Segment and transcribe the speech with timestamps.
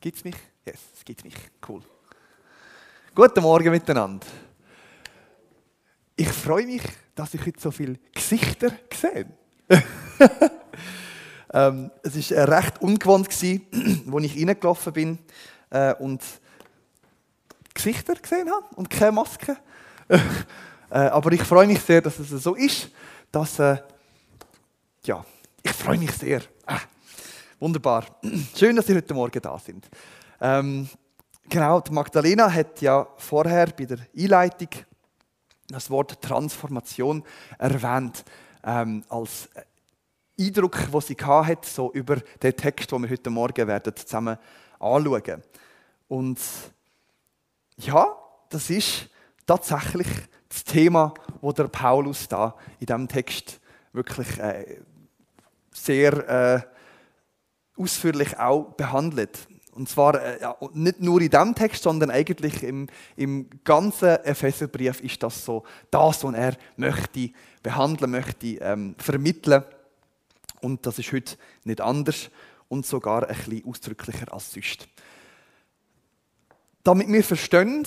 [0.00, 0.36] Gibt es mich?
[0.64, 1.34] Yes, es gibt mich.
[1.68, 1.82] Cool.
[3.14, 4.26] Guten Morgen miteinander.
[6.16, 6.80] Ich freue mich,
[7.14, 9.26] dass ich heute so viele Gesichter sehe.
[11.52, 15.18] ähm, es war recht ungewohnt, als ich reingelaufen bin
[15.68, 16.22] äh, und
[17.74, 19.58] Gesichter gesehen habe und keine Maske.
[20.08, 20.18] äh,
[20.88, 22.88] aber ich freue mich sehr, dass es so ist,
[23.30, 23.76] dass äh,
[25.04, 25.22] ja,
[25.62, 26.40] ich freue mich sehr.
[27.60, 28.06] Wunderbar.
[28.56, 29.86] Schön, dass Sie heute Morgen da sind.
[30.40, 30.88] Ähm,
[31.46, 34.68] genau, die Magdalena hat ja vorher bei der Einleitung
[35.68, 37.22] das Wort Transformation
[37.58, 38.24] erwähnt
[38.64, 39.50] ähm, als
[40.40, 44.38] Eindruck, wo sie hat, so über den Text, den wir heute Morgen werden zusammen
[44.78, 45.42] anschauen.
[46.08, 46.38] Und
[47.76, 48.06] ja,
[48.48, 49.10] das ist
[49.44, 50.08] tatsächlich
[50.48, 53.60] das Thema, wo der Paulus da in diesem Text
[53.92, 54.80] wirklich äh,
[55.72, 56.79] sehr äh,
[57.80, 59.48] ausführlich auch behandelt.
[59.72, 65.00] Und zwar äh, ja, nicht nur in diesem Text, sondern eigentlich im, im ganzen Epheserbrief
[65.00, 67.30] ist das so das, was er möchte
[67.62, 69.64] behandeln möchte, ähm, vermitteln.
[70.60, 72.30] Und das ist heute nicht anders
[72.68, 74.88] und sogar ein bisschen ausdrücklicher als sonst.
[76.82, 77.86] Damit wir verstehen,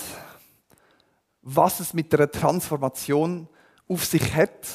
[1.42, 3.48] was es mit der Transformation
[3.88, 4.66] auf sich hat,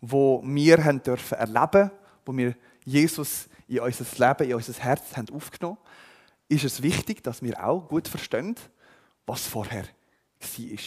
[0.00, 1.90] wo wir haben dürfen erleben,
[2.24, 2.54] wo wir
[2.84, 5.78] Jesus in unser Leben, in unser Herz haben aufgenommen,
[6.48, 8.56] ist es wichtig, dass wir auch gut verstehen,
[9.26, 10.78] was vorher war.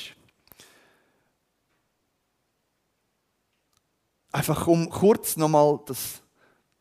[4.32, 6.21] Einfach um kurz nochmal das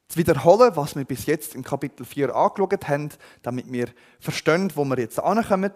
[0.08, 3.10] zu wiederholen, was wir bis jetzt im Kapitel 4 angeschaut haben,
[3.42, 3.88] damit wir
[4.20, 5.72] verstehen, wo wir jetzt ankommen.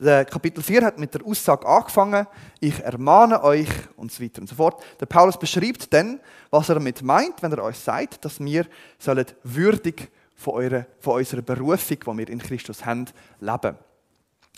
[0.00, 2.26] Kapitel 4 hat mit der Aussage angefangen,
[2.60, 4.80] ich ermahne euch und so weiter und so fort.
[5.00, 6.20] Der Paulus beschreibt dann,
[6.50, 8.66] was er damit meint, wenn er euch sagt, dass wir
[8.98, 13.06] sollen würdig von, eurer, von unserer Berufung, die wir in Christus haben,
[13.40, 13.76] leben.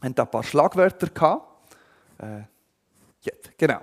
[0.01, 1.09] Wir haben da ein paar Schlagwörter.
[2.19, 2.43] Äh,
[3.23, 3.81] jetzt, genau.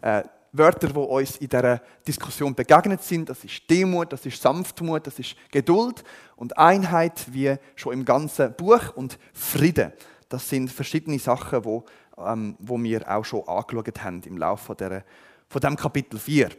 [0.00, 3.28] Äh, Wörter, die uns in dieser Diskussion begegnet sind.
[3.28, 6.02] Das ist Demut, das ist Sanftmut, das ist Geduld
[6.34, 9.92] und Einheit, wie schon im ganzen Buch und Frieden.
[10.28, 11.84] Das sind verschiedene Sachen, wo,
[12.18, 15.04] ähm, wo wir auch schon angeschaut haben im Laufe dieser,
[15.48, 16.50] von diesem Kapitel 4.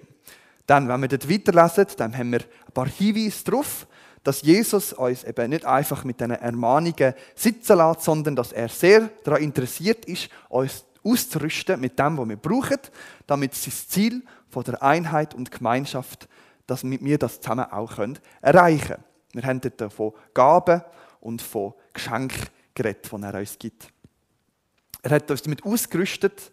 [0.66, 3.88] Dann, wenn wir dort weiterlesen, dann haben wir ein paar Hinweise darauf,
[4.24, 9.10] dass Jesus uns eben nicht einfach mit diesen Ermahnungen sitzen lässt, sondern dass er sehr
[9.24, 12.80] daran interessiert ist, uns auszurüsten mit dem, was wir brauchen,
[13.26, 16.28] damit sein Ziel von der Einheit und Gemeinschaft,
[16.66, 17.94] dass wir das zusammen auch
[18.42, 19.04] erreichen können.
[19.32, 20.82] Wir haben dort von Gaben
[21.22, 23.92] und von Geschenken geredet, die er uns gibt.
[25.02, 26.52] Er hat uns damit ausgerüstet,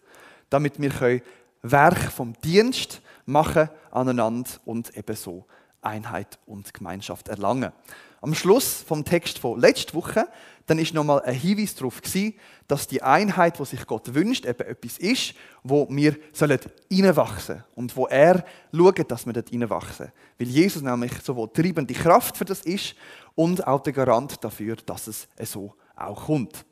[0.50, 1.22] damit wir
[1.62, 5.46] Werk vom Dienst machen aneinander und eben so
[5.82, 7.72] Einheit und Gemeinschaft erlangen.
[8.20, 10.26] Am Schluss vom Text von letzter Woche
[10.66, 12.34] dann ist nochmal ein Hinweis darauf gewesen,
[12.68, 16.58] dass die Einheit, die sich Gott wünscht, eben etwas ist, wo wir sollen
[16.90, 20.10] reinwachsen und wo er schaut, dass wir dort reinwachsen.
[20.38, 22.94] Weil Jesus nämlich sowohl treibende Kraft für das ist
[23.34, 26.64] und auch der Garant dafür, dass es so auch kommt.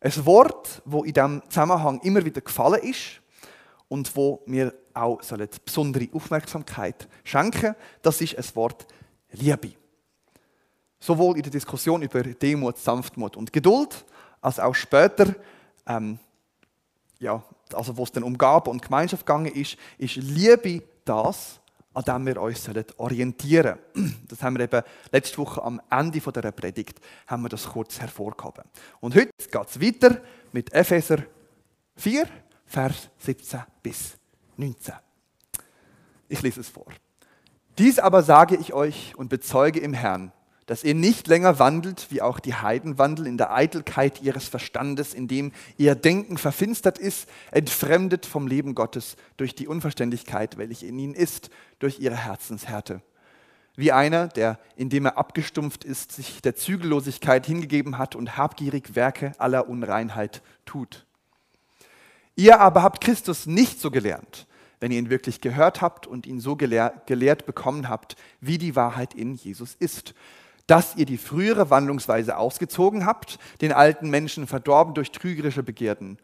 [0.00, 3.20] Ein Wort, wo in diesem Zusammenhang immer wieder gefallen ist
[3.88, 5.20] und wo wir auch
[5.64, 8.86] besondere Aufmerksamkeit schenken, das ist ein Wort
[9.32, 9.72] Liebe.
[10.98, 14.04] Sowohl in der Diskussion über Demut, Sanftmut und Geduld,
[14.40, 15.34] als auch später,
[15.86, 16.18] ähm,
[17.18, 21.60] ja, also wo es dann um Gabe und Gemeinschaft gegangen ist, ist Liebe das,
[21.92, 24.16] an dem wir uns orientieren sollen.
[24.28, 28.64] Das haben wir eben letzte Woche am Ende dieser Predigt haben wir das kurz hervorgehoben.
[29.00, 30.20] Und heute geht es weiter
[30.52, 31.24] mit Epheser
[31.96, 32.26] 4,
[32.66, 34.16] Vers 17 bis
[34.56, 34.94] 19.
[36.28, 36.86] Ich lese es vor.
[37.76, 40.32] Dies aber sage ich euch und bezeuge im Herrn,
[40.70, 45.14] dass ihr nicht länger wandelt, wie auch die Heiden wandeln, in der Eitelkeit ihres Verstandes,
[45.14, 51.14] indem ihr Denken verfinstert ist, entfremdet vom Leben Gottes durch die Unverständlichkeit, welche in ihnen
[51.14, 51.50] ist,
[51.80, 53.02] durch ihre Herzenshärte.
[53.74, 59.32] Wie einer, der, indem er abgestumpft ist, sich der Zügellosigkeit hingegeben hat und habgierig Werke
[59.38, 61.04] aller Unreinheit tut.
[62.36, 64.46] Ihr aber habt Christus nicht so gelernt,
[64.78, 68.76] wenn ihr ihn wirklich gehört habt und ihn so gelehrt, gelehrt bekommen habt, wie die
[68.76, 70.14] Wahrheit in Jesus ist
[70.70, 76.16] dass ihr die frühere Wandlungsweise ausgezogen habt, den alten Menschen verdorben durch trügerische Begierden,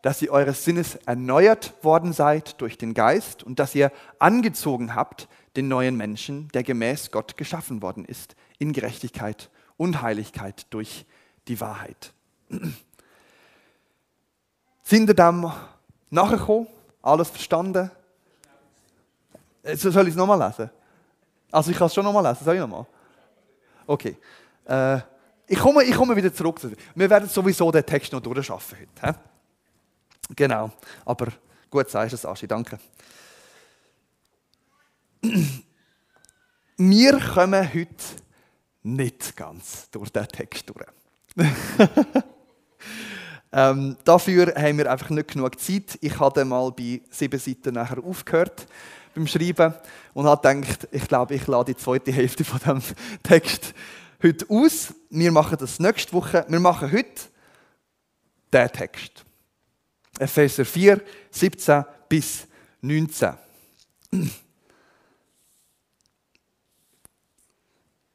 [0.00, 5.28] dass ihr eures Sinnes erneuert worden seid durch den Geist und dass ihr angezogen habt
[5.56, 11.04] den neuen Menschen, der gemäß Gott geschaffen worden ist, in Gerechtigkeit und Heiligkeit durch
[11.46, 12.14] die Wahrheit.
[14.82, 15.52] Sind ihr dann
[16.08, 16.68] nachgekommen?
[17.02, 17.90] Alles verstanden?
[19.62, 20.70] Äh, soll ich es nochmal lesen?
[21.50, 22.86] Also ich kann es schon nochmal lesen, soll ich nochmal?
[23.86, 24.16] Okay.
[24.64, 24.98] Äh,
[25.46, 26.60] ich komme, ich komme wieder zurück.
[26.94, 29.06] Wir werden sowieso den Text noch durchschaffen heute.
[29.06, 30.34] He?
[30.34, 30.70] Genau.
[31.04, 31.28] Aber
[31.70, 32.78] gut sagst du es, Aschi, danke.
[36.76, 38.04] Wir kommen heute
[38.82, 40.86] nicht ganz durch den Text durch.
[43.52, 45.98] ähm, dafür haben wir einfach nicht genug Zeit.
[46.00, 48.66] Ich habe mal bei sieben Seiten nachher aufgehört
[49.14, 49.74] beim Schreiben
[50.14, 52.82] und habe gedacht, ich glaube, ich lade die zweite Hälfte von dem
[53.22, 53.74] Text
[54.22, 54.94] heute aus.
[55.10, 56.46] Wir machen das nächste Woche.
[56.48, 57.22] Wir machen heute
[58.52, 59.24] den Text.
[60.18, 62.46] Epheser 4, 17 bis
[62.80, 63.34] 19.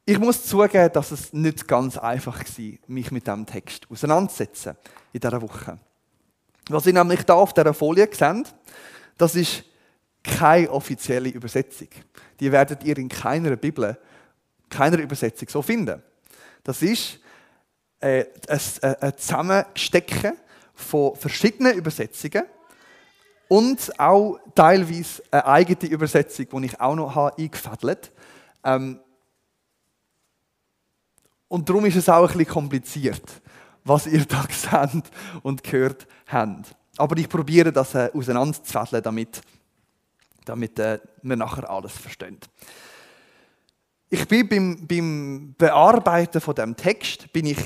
[0.05, 4.75] Ich muss zugeben, dass es nicht ganz einfach war, mich mit diesem Text auseinanderzusetzen
[5.11, 5.77] in dieser Woche.
[6.69, 8.55] Was ihr nämlich hier auf dieser Folie seht,
[9.17, 9.65] das ist
[10.23, 11.87] keine offizielle Übersetzung.
[12.39, 13.97] Die werdet ihr in keiner Bibel,
[14.69, 16.01] keiner Übersetzung so finden.
[16.63, 17.19] Das ist
[17.99, 18.59] äh, ein,
[19.01, 20.33] ein Zusammenstecken
[20.73, 22.43] von verschiedenen Übersetzungen
[23.47, 28.11] und auch teilweise eine eigene Übersetzung, die ich auch noch habe eingefädelt.
[28.63, 28.99] Ähm,
[31.47, 33.23] und darum ist es auch ein bisschen kompliziert,
[33.83, 35.03] was ihr da seht
[35.41, 36.75] und gehört habt.
[36.97, 39.41] Aber ich probiere das äh, auseinanderzufädeln, damit,
[40.49, 42.37] damit äh, wir nachher alles verstehen.
[44.09, 47.59] Ich bin beim, beim Bearbeiten von dem Text bin ich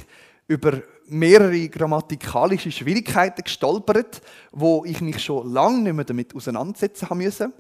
[0.47, 4.21] über mehrere grammatikalische Schwierigkeiten gestolpert,
[4.51, 7.53] wo ich mich schon lange nicht mehr damit auseinandersetzen haben müssen.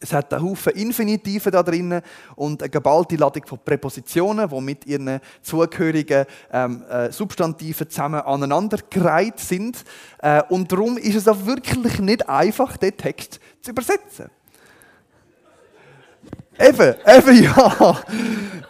[0.00, 2.02] Es hat einen Haufen Infinitive da drinnen
[2.36, 9.38] und eine geballte Ladung von Präpositionen, die mit ihren zugehörigen ähm, äh, Substantiven zusammen aneinandergereiht
[9.38, 9.84] sind.
[10.18, 14.30] Äh, und darum ist es auch wirklich nicht einfach, den Text zu übersetzen.
[16.58, 17.96] Eben, eben ja.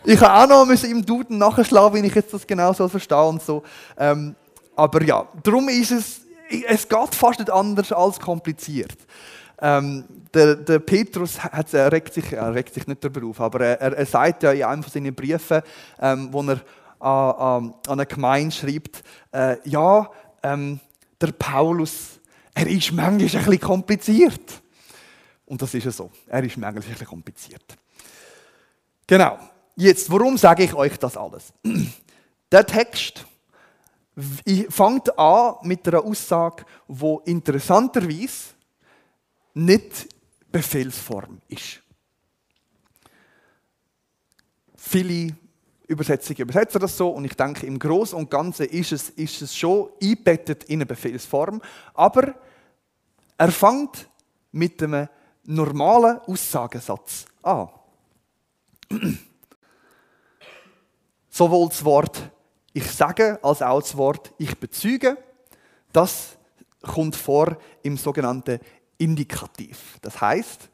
[0.05, 3.25] Ich habe auch noch müssen im Duden nachschlagen, wie ich jetzt das genau so verstehe
[3.25, 3.63] und so.
[3.99, 4.35] Ähm,
[4.75, 6.21] aber ja, darum ist es,
[6.67, 8.97] es geht fast nicht anders als kompliziert.
[9.61, 13.61] Ähm, der, der, Petrus hat, er regt sich, er regt sich nicht darüber auf, aber
[13.61, 15.63] er, er sagt ja in einem von seinen Briefen,
[16.01, 16.61] ähm, wo er
[16.99, 20.11] an, an eine Gemeinde schreibt, äh, ja,
[20.43, 20.81] ähm,
[21.21, 22.19] der Paulus,
[22.55, 24.64] er ist manchmal ein bisschen kompliziert.
[25.47, 26.11] Und das ist ja so.
[26.27, 27.77] Er ist manchmal ein bisschen kompliziert.
[29.07, 29.39] Genau.
[29.77, 31.53] Jetzt, warum sage ich euch das alles?
[32.53, 33.27] Der Text
[34.69, 38.55] fängt an mit einer Aussage, wo interessanterweise
[39.55, 40.09] nicht
[40.53, 41.81] Befehlsform ist.
[44.77, 45.35] Viele
[45.89, 49.57] Übersetzungen übersetzen das so und ich denke, im Großen und Ganzen ist es, ist es
[49.57, 51.61] schon eingebettet in eine Befehlsform,
[51.93, 52.35] aber
[53.37, 54.09] er fängt
[54.53, 55.09] mit einem
[55.45, 57.69] normalen Aussagesatz an.
[61.31, 62.31] Sowohl das Wort
[62.75, 65.17] ich sage als auch das Wort ich bezüge,
[65.93, 66.37] das
[66.83, 68.59] kommt vor im sogenannten
[68.99, 69.99] Indikativ.
[70.03, 70.69] Das heißt,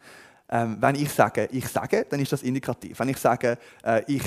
[0.48, 2.98] ähm, wenn ich sage, ich sage, dann ist das indikativ.
[2.98, 4.22] Wenn ich sage, äh, ich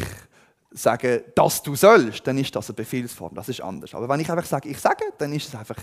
[0.72, 3.34] sage, dass du sollst, dann ist das eine Befehlsform.
[3.34, 3.94] Das ist anders.
[3.96, 5.77] Aber wenn ich einfach sage, ich sage, dann ist es einfach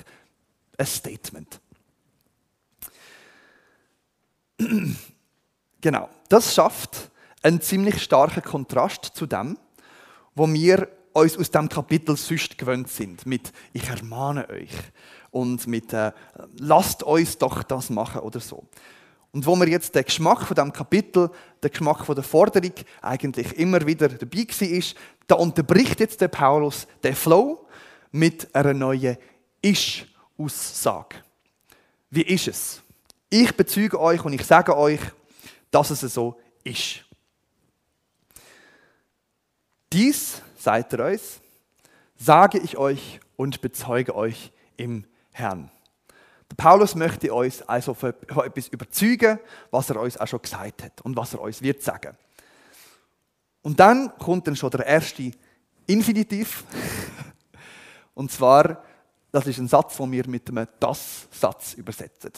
[0.79, 1.61] ein Statement.
[5.81, 6.09] genau.
[6.29, 7.11] Das schafft
[7.43, 9.59] einen ziemlich starken Kontrast zu dem,
[10.35, 13.27] wo wir uns aus dem Kapitel sonst gewöhnt sind.
[13.27, 14.73] Mit Ich ermahne euch
[15.31, 16.13] und mit äh,
[16.59, 18.65] lasst uns doch das machen oder so.
[19.33, 21.31] Und wo mir jetzt der Geschmack von dem Kapitel,
[21.63, 26.87] der Geschmack von der Forderung eigentlich immer wieder dabei ist, da unterbricht jetzt der Paulus
[27.03, 27.67] den Flow
[28.11, 29.17] mit einer neuen
[29.61, 31.17] Ich-Aussage.
[32.11, 32.83] Wie ist es?
[33.31, 35.01] Ich bezeuge euch und ich sage euch,
[35.71, 37.05] dass es so ist.
[39.93, 41.41] Dies, sagt er uns,
[42.17, 45.71] sage ich euch und bezeuge euch im Herrn.
[46.51, 48.13] Der Paulus möchte uns also von
[48.45, 49.39] etwas überzeugen,
[49.71, 52.17] was er uns auch schon gesagt hat und was er uns wird sagen.
[53.63, 55.31] Und dann kommt dann schon der erste
[55.87, 56.65] Infinitiv.
[58.15, 58.83] Und zwar,
[59.31, 62.33] das ist ein Satz, den wir mit einem Das-Satz übersetzen.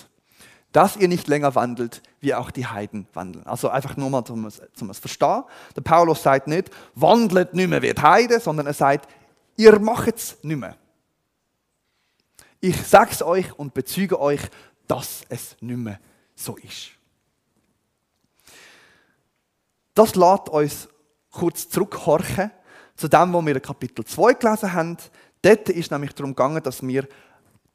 [0.72, 3.46] Dass ihr nicht länger wandelt, wie auch die Heiden wandeln.
[3.46, 5.44] Also einfach nur mal zum, zum es verstehen.
[5.76, 9.08] Der Paulus sagt nicht, wandelt nicht mehr wie die Heiden, sondern er sagt,
[9.56, 10.76] ihr macht es nicht mehr.
[12.60, 14.40] Ich sage es euch und bezeuge euch,
[14.86, 15.98] dass es nicht mehr
[16.34, 16.90] so ist.
[19.94, 20.88] Das lässt uns
[21.30, 22.50] kurz zurückhorchen
[22.96, 24.96] zu dem, was wir in Kapitel 2 gelesen haben.
[25.42, 27.06] Dort ist nämlich darum gegangen, dass wir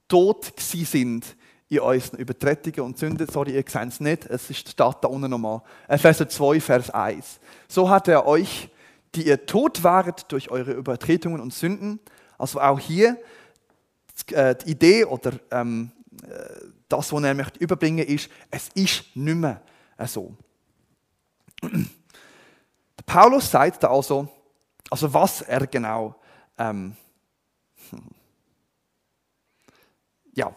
[0.07, 1.35] tot sind
[1.69, 3.27] in unseren Übertretungen und Sünden.
[3.27, 5.61] Sorry, ihr seht es nicht, es ist, steht da unten nochmal.
[5.87, 7.39] Epheser 2, Vers 1.
[7.67, 8.69] So hat er euch,
[9.15, 11.99] die ihr tot waret durch eure Übertretungen und Sünden.
[12.37, 13.17] Also auch hier
[14.31, 15.91] äh, die Idee oder ähm,
[16.23, 16.27] äh,
[16.87, 19.61] das, was er möchte überbringen ist, es ist nicht mehr
[20.05, 20.35] so.
[23.05, 24.27] Paulus sagt da also,
[24.89, 26.15] also was er genau,
[26.57, 26.95] ähm,
[30.33, 30.53] ja,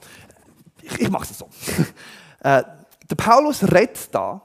[0.83, 1.49] ich, ich mache es so.
[2.41, 2.63] äh,
[3.09, 4.41] der Paulus redet da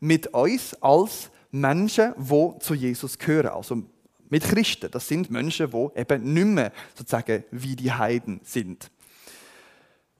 [0.00, 3.82] mit uns als Menschen, die zu Jesus gehören, also
[4.28, 4.90] mit Christen.
[4.90, 8.90] Das sind Menschen, die eben nicht mehr sozusagen wie die Heiden sind.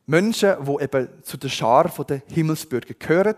[0.06, 3.36] Menschen, die eben zu der Schar der Himmelsbürger gehören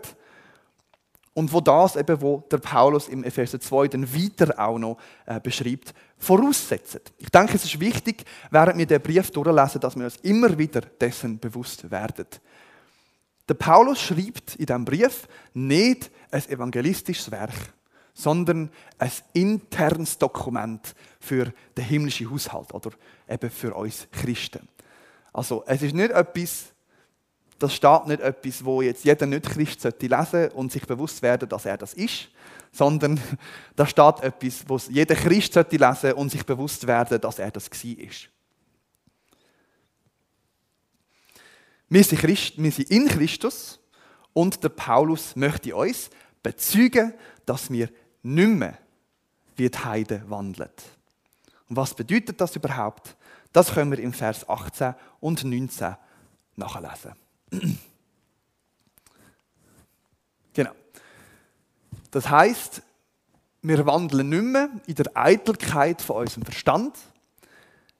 [1.33, 5.39] und wo das eben, wo der Paulus im Epheser 2 dann weiter auch noch äh,
[5.39, 7.01] beschreibt, voraussetzen.
[7.17, 10.81] Ich denke, es ist wichtig, während wir den Brief durchlesen, dass wir uns immer wieder
[10.81, 12.27] dessen bewusst werden.
[13.49, 17.73] Der Paulus schreibt in diesem Brief nicht ein evangelistisches Werk,
[18.13, 22.91] sondern ein internes Dokument für den himmlischen Haushalt oder
[23.27, 24.67] eben für uns Christen.
[25.33, 26.72] Also es ist nicht etwas,
[27.63, 31.65] das steht nicht etwas, wo jetzt jeder Nicht-Christ sollte lesen und sich bewusst werden, dass
[31.65, 32.27] er das ist,
[32.73, 33.21] sondern
[33.77, 37.71] da steht etwas, wo jeder Christ sollte lesen und sich bewusst werden, dass er das
[37.71, 38.07] war.
[41.87, 43.79] Wir sind, Christ, wir sind in Christus
[44.33, 46.09] und der Paulus möchte uns
[46.41, 47.13] bezeugen,
[47.45, 47.89] dass wir
[48.23, 48.77] nicht mehr
[49.55, 50.71] wie die Heiden wandeln.
[51.69, 53.15] Und was bedeutet das überhaupt?
[53.53, 55.95] Das können wir im Vers 18 und 19
[56.57, 57.22] nachlesen.
[60.53, 60.71] Genau.
[62.11, 62.81] Das heißt,
[63.61, 66.97] wir wandeln nicht mehr in der Eitelkeit von unserem Verstand,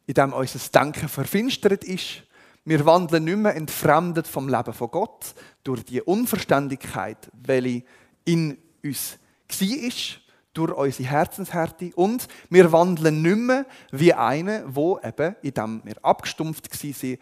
[0.05, 2.23] in dem unser Denken verfinstert ist.
[2.65, 5.33] Wir wandeln nicht mehr entfremdet vom Leben von Gott
[5.63, 7.83] durch die Unverständigkeit, welche
[8.25, 9.17] in uns
[9.49, 15.81] war durch unsere Herzenshärte und wir wandeln nicht mehr wie einer, wo eben, in dem
[15.83, 17.17] wir abgestumpft waren,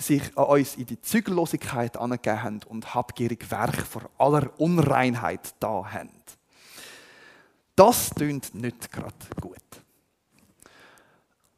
[0.00, 5.92] sich an uns in die Zügellosigkeit angegeben haben und habgierig Werk vor aller Unreinheit da
[5.92, 6.10] haben.
[7.76, 9.56] Das tönt nicht gerade gut.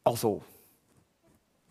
[0.05, 0.43] Also,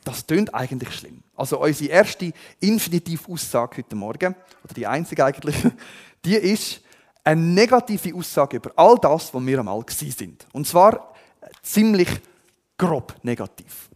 [0.03, 1.23] das tönt eigentlich schlimm.
[1.35, 5.55] Also unsere erste Infinitiv-Aussage heute Morgen, oder die einzige eigentlich,
[6.25, 6.81] die ist,
[7.23, 10.47] eine negative Aussage über all das, was wir einmal sind.
[10.53, 11.13] Und zwar
[11.61, 12.09] ziemlich
[12.77, 13.90] grob negativ.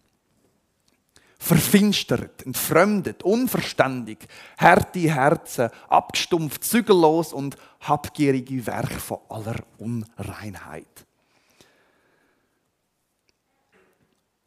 [1.45, 4.17] Verfinstert, entfremdet, unverständig,
[4.57, 11.05] harte Herzen, abgestumpft, zügellos und habgierige Werk von aller Unreinheit.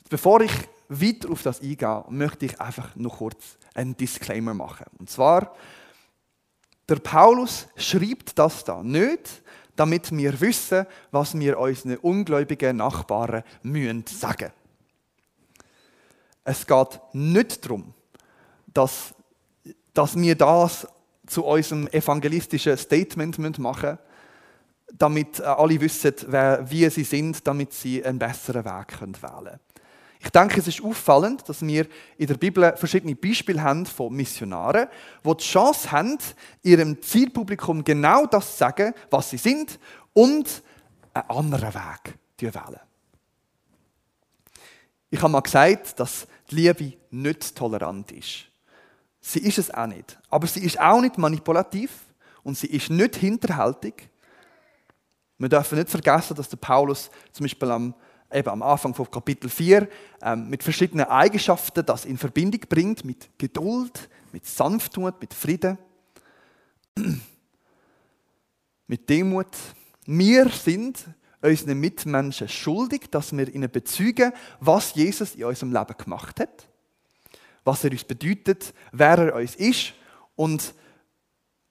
[0.08, 0.50] Bevor ich
[0.88, 4.86] weiter auf das eingehe, möchte ich einfach noch kurz einen Disclaimer machen.
[4.98, 5.54] Und zwar,
[6.88, 9.40] der Paulus schreibt das da nicht,
[9.76, 14.50] damit wir wissen, was wir unseren ungläubigen Nachbarn müssen sagen.
[16.48, 17.92] Es geht nicht darum,
[18.72, 19.14] dass,
[19.92, 20.88] dass wir das
[21.26, 23.98] zu unserem evangelistischen Statement machen müssen,
[24.96, 26.14] damit alle wissen,
[26.70, 29.60] wie sie sind, damit sie einen besseren Weg wählen können.
[30.20, 31.86] Ich denke, es ist auffallend, dass wir
[32.16, 34.88] in der Bibel verschiedene Beispiele haben von Missionaren,
[35.22, 36.16] die die Chance haben,
[36.62, 39.78] ihrem Zielpublikum genau das zu sagen, was sie sind,
[40.14, 40.62] und
[41.12, 42.87] einen anderen Weg wählen.
[45.10, 48.44] Ich habe mal gesagt, dass die Liebe nicht tolerant ist.
[49.20, 50.18] Sie ist es auch nicht.
[50.30, 51.90] Aber sie ist auch nicht manipulativ
[52.42, 54.08] und sie ist nicht hinterhältig.
[55.38, 57.94] Wir dürfen nicht vergessen, dass der Paulus zum Beispiel am
[58.32, 59.88] eben am Anfang von Kapitel 4
[60.22, 65.78] ähm, mit verschiedenen Eigenschaften das in Verbindung bringt, mit Geduld, mit Sanftmut, mit Frieden,
[68.86, 69.56] mit Demut.
[70.04, 70.98] Wir sind
[71.40, 76.68] unseren Mitmenschen schuldig, dass wir ihnen bezeugen, was Jesus in unserem Leben gemacht hat,
[77.64, 79.94] was er uns bedeutet, wer er uns ist
[80.36, 80.74] und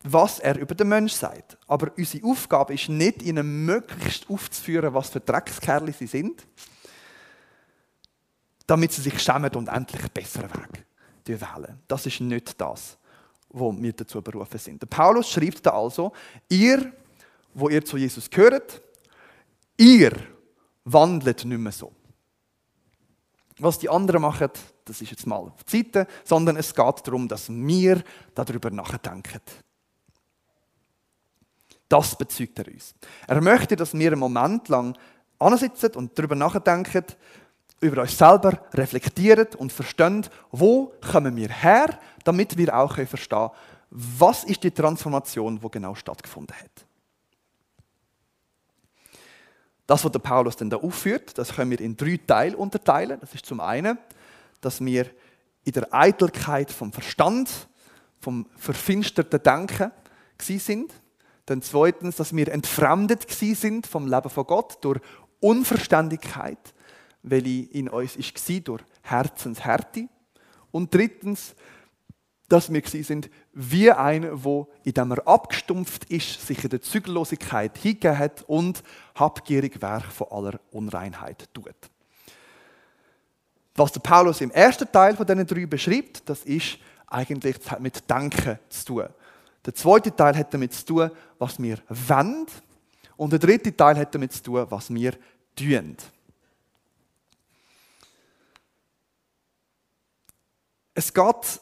[0.03, 1.57] was er über den Mensch sagt.
[1.67, 6.45] Aber unsere Aufgabe ist nicht, ihnen möglichst aufzuführen, was für Dreckskerle sie sind,
[8.67, 10.85] damit sie sich schämen und endlich einen besseren Weg
[11.25, 11.79] wählen.
[11.87, 12.97] Das ist nicht das,
[13.49, 14.81] wo wir dazu berufen sind.
[14.81, 16.13] Der Paulus schreibt da also,
[16.47, 16.93] ihr,
[17.53, 18.81] wo ihr zu Jesus gehört,
[19.77, 20.11] ihr
[20.85, 21.91] wandelt nicht mehr so.
[23.59, 24.49] Was die anderen machen,
[24.85, 28.03] das ist jetzt mal auf die Seite, sondern es geht darum, dass wir
[28.35, 29.41] darüber nachdenken.
[31.89, 32.93] Das bezeugt er uns.
[33.27, 34.97] Er möchte, dass wir einen Moment lang
[35.39, 37.05] ansitzen und darüber nachdenken,
[37.79, 43.51] über uns selber reflektieren und verstehen, wo kommen wir her, damit wir auch verstehen können,
[43.89, 46.86] was ist die Transformation, die genau stattgefunden hat.
[49.87, 53.19] Das, was der Paulus dann da aufführt, das können wir in drei Teile unterteilen.
[53.21, 53.97] Das ist zum einen,
[54.61, 55.09] dass wir
[55.63, 57.49] in der Eitelkeit vom Verstand,
[58.19, 59.91] vom verfinsterten Denken
[60.39, 60.93] sind.
[61.45, 64.99] Dann zweitens, dass wir entfremdet sind vom Leben von Gott durch
[65.39, 66.73] Unverständigkeit,
[67.23, 70.09] welche in uns war, durch Herzenshärte.
[70.71, 71.55] Und drittens,
[72.49, 77.77] dass wir sind wie einer, wo in dem er abgestumpft ist, sich in der Zügellosigkeit
[77.77, 78.83] hingegeben hat und
[79.15, 81.75] habgierig Werk von aller Unreinheit tut.
[83.75, 88.59] Was der Paulus im ersten Teil von diesen drei beschreibt, das ist eigentlich mit Denken
[88.69, 89.07] zu tun.
[89.65, 92.47] Der zweite Teil hat damit zu tun, was wir wollen.
[93.17, 95.13] Und der dritte Teil hat damit zu tun, was wir
[95.55, 95.97] tun.
[100.93, 101.61] Es geht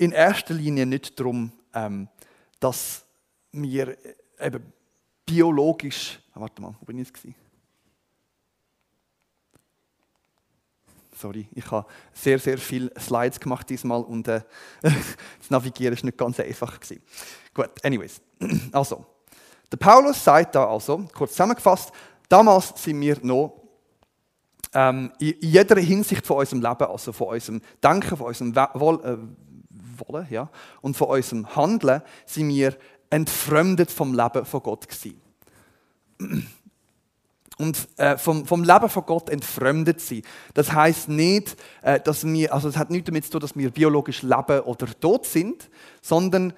[0.00, 2.08] in erster Linie nicht darum, ähm,
[2.58, 3.04] dass
[3.52, 3.98] wir
[4.40, 4.72] eben
[5.26, 6.18] biologisch.
[6.32, 7.36] Ah, warte mal, wo bin ich jetzt?
[11.12, 14.40] Sorry, ich habe sehr, sehr viele Slides gemacht diesmal und äh,
[14.80, 17.02] das Navigieren ist nicht ganz einfach gewesen.
[17.52, 18.22] Gut, anyways.
[18.72, 19.04] Also,
[19.70, 21.92] der Paulus sagt da also, kurz zusammengefasst,
[22.26, 23.60] damals sind wir noch
[24.72, 29.49] ähm, in jeder Hinsicht von unserem Leben, also von unserem Denken, von unserem Wohl, äh,
[30.06, 32.76] wollen, ja, und von unserem Handeln sind wir
[33.10, 35.20] entfremdet vom Leben von Gott gewesen.
[37.58, 40.22] Und äh, vom, vom Leben von Gott entfremdet sein.
[40.54, 43.70] Das heißt nicht, äh, dass wir, also es hat nichts damit zu tun, dass wir
[43.70, 45.68] biologisch leben oder tot sind,
[46.00, 46.54] sondern,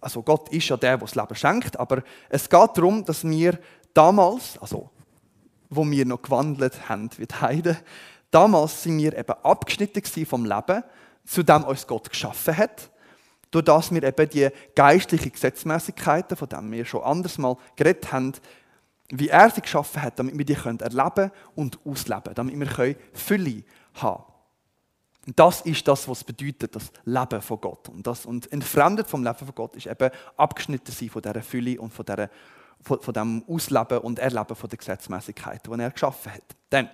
[0.00, 3.58] also Gott ist ja der, der das Leben schenkt, aber es geht darum, dass wir
[3.94, 4.90] damals, also
[5.70, 7.78] wo wir noch gewandelt haben wie die Heiden,
[8.30, 10.82] damals sind wir eben abgeschnitten vom Leben
[11.28, 12.90] zu dem uns Gott geschaffen hat,
[13.50, 18.32] durch das wir eben die geistlichen Gesetzmäßigkeiten, von denen wir schon anders mal geredet haben,
[19.10, 23.62] wie er sie geschaffen hat, damit wir die können erleben und ausleben, damit wir Fülle
[23.94, 25.34] haben können.
[25.36, 27.90] Das ist das, was bedeutet, das Leben von Gott.
[27.90, 31.78] Und, das, und entfremdet vom Leben von Gott ist eben abgeschnitten sein von dieser Fülle
[31.78, 32.30] und von, dieser,
[32.80, 36.56] von, von dem Ausleben und Erleben von der Gesetzmäßigkeiten, die er geschaffen hat.
[36.70, 36.88] Dann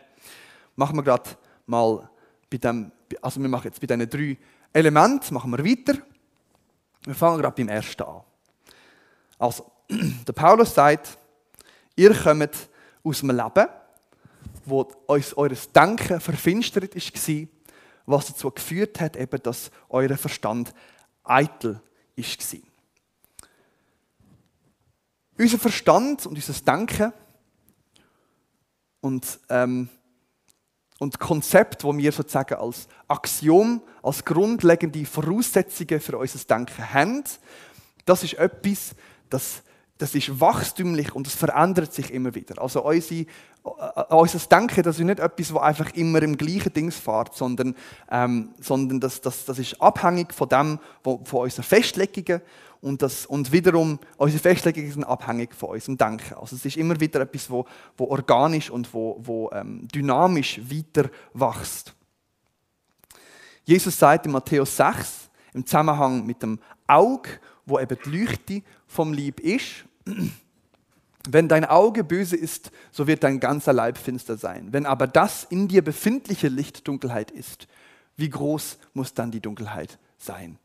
[0.75, 1.31] machen wir gerade
[1.66, 2.09] mal
[2.51, 4.37] bei dem, also wir machen jetzt bei diesen drei
[4.73, 5.99] Elementen, machen wir weiter.
[7.05, 8.23] Wir fangen gerade beim ersten an.
[9.39, 11.19] Also, der Paulus sagt,
[11.97, 12.69] ihr kommt
[13.03, 13.69] aus einem Leben,
[14.65, 17.47] wo euch eures Denken verfinstert war,
[18.07, 20.75] was dazu geführt hat, eben, dass euer Verstand
[21.23, 21.81] eitel
[22.17, 22.61] war.
[25.37, 27.13] Unser Verstand und unser Denken
[29.01, 29.89] und ähm,
[31.05, 37.25] und Konzept, wo wir sozusagen als Axiom, als grundlegende Voraussetzungen für unser Denken haben,
[38.07, 38.95] das ist etwas,
[39.29, 39.62] das,
[39.99, 42.61] das ist wachstümlich und es verändert sich immer wieder.
[42.61, 43.27] Also unsere,
[43.64, 47.77] äh, unser Denken, das ist nicht etwas, das einfach immer im gleichen Ding fährt, sondern,
[48.11, 52.40] ähm, sondern das, das, das ist abhängig von dem, von unseren Festlegungen
[52.85, 56.35] und, das, und wiederum, unsere Festlegungen sind abhängig von unserem Denken.
[56.35, 57.64] Also es ist immer wieder etwas, wo,
[57.97, 61.94] wo organisch und wo, wo ähm, dynamisch weiter wächst.
[63.64, 67.31] Jesus sagt in Matthäus 6, im Zusammenhang mit dem Auge,
[67.64, 69.87] wo eben die Leuchte vom Lieb ist,
[71.31, 74.68] wenn dein Auge böse ist, so wird dein ganzer Leib finster sein.
[74.73, 77.66] Wenn aber das in dir befindliche Licht Dunkelheit ist,
[78.18, 80.59] wie groß muss dann die Dunkelheit sein?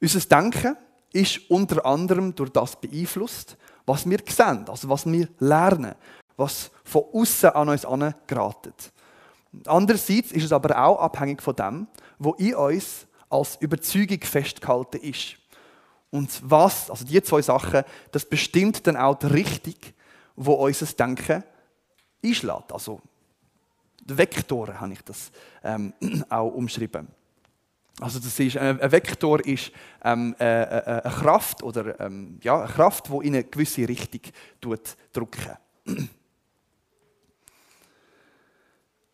[0.00, 0.76] Unser Denken
[1.12, 3.56] ist unter anderem durch das beeinflusst,
[3.86, 5.94] was wir sehen, also was wir lernen,
[6.36, 8.92] was von außen an uns angeratet.
[9.66, 11.86] Andererseits ist es aber auch abhängig von dem,
[12.18, 15.36] was in uns als Überzeugung festgehalten ist.
[16.10, 19.74] Und was, also die zwei Sachen, das bestimmt dann auch die Richtung,
[20.36, 21.44] wo unser Denken
[22.24, 22.72] einschlägt.
[22.72, 23.00] Also
[24.06, 25.30] Vektoren habe ich das
[25.62, 25.92] ähm,
[26.28, 27.08] auch umschrieben.
[28.00, 29.72] Also das ist, äh, ein Vektor ist
[30.04, 34.20] ähm, äh, äh, eine Kraft oder ähm, ja, eine Kraft, die in eine gewisse Richtung
[35.12, 35.38] drückt.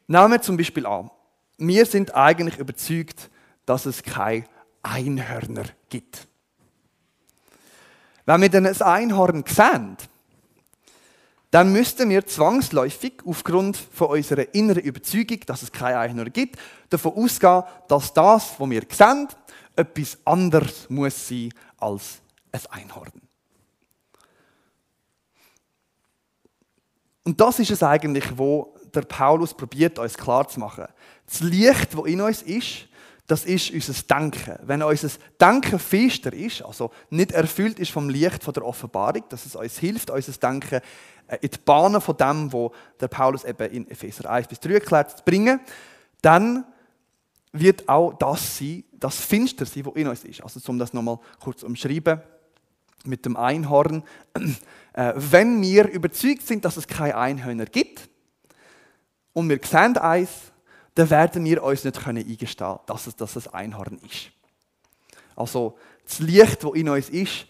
[0.07, 1.11] Nehmen wir zum Beispiel an,
[1.57, 3.31] wir sind eigentlich überzeugt,
[3.65, 4.45] dass es keine
[4.83, 6.29] Einhörner gibt.
[8.27, 9.97] Wenn wir dann ein Einhorn sehen,
[11.55, 16.59] dann müssten wir zwangsläufig aufgrund von unserer inneren Überzeugung, dass es keine Einhörner gibt,
[16.91, 19.29] davon ausgehen, dass das, was wir sehen,
[19.77, 23.13] etwas anderes muss sein als ein Einhorn.
[27.23, 30.87] Und das ist es eigentlich, wo der Paulus probiert, uns klarzumachen.
[31.25, 32.89] Das Licht, das in uns ist,
[33.27, 34.59] das ist unser Denken.
[34.65, 35.09] Wenn unser
[35.41, 39.79] Denken fester ist, also nicht erfüllt ist vom Licht von der Offenbarung, dass es uns
[39.79, 40.81] hilft, unser Denken
[41.41, 45.19] in die Bahnen von dem, wo der Paulus eben in Epheser 1 bis 3 erklärt,
[45.19, 45.61] zu bringen,
[46.23, 46.65] dann
[47.53, 50.43] wird auch das sein, das Finster sein, was in uns ist.
[50.43, 52.21] Also um das nochmal kurz umschreiben
[53.05, 54.03] mit dem Einhorn.
[54.97, 58.09] Äh, wenn wir überzeugt sind, dass es keine Einhörner gibt
[59.33, 60.53] und wir sehen eins,
[60.95, 64.31] dann werden wir uns nicht eingestehen können, dass es, dass Einhorn ist.
[65.35, 67.47] Also das Licht, das in uns ist,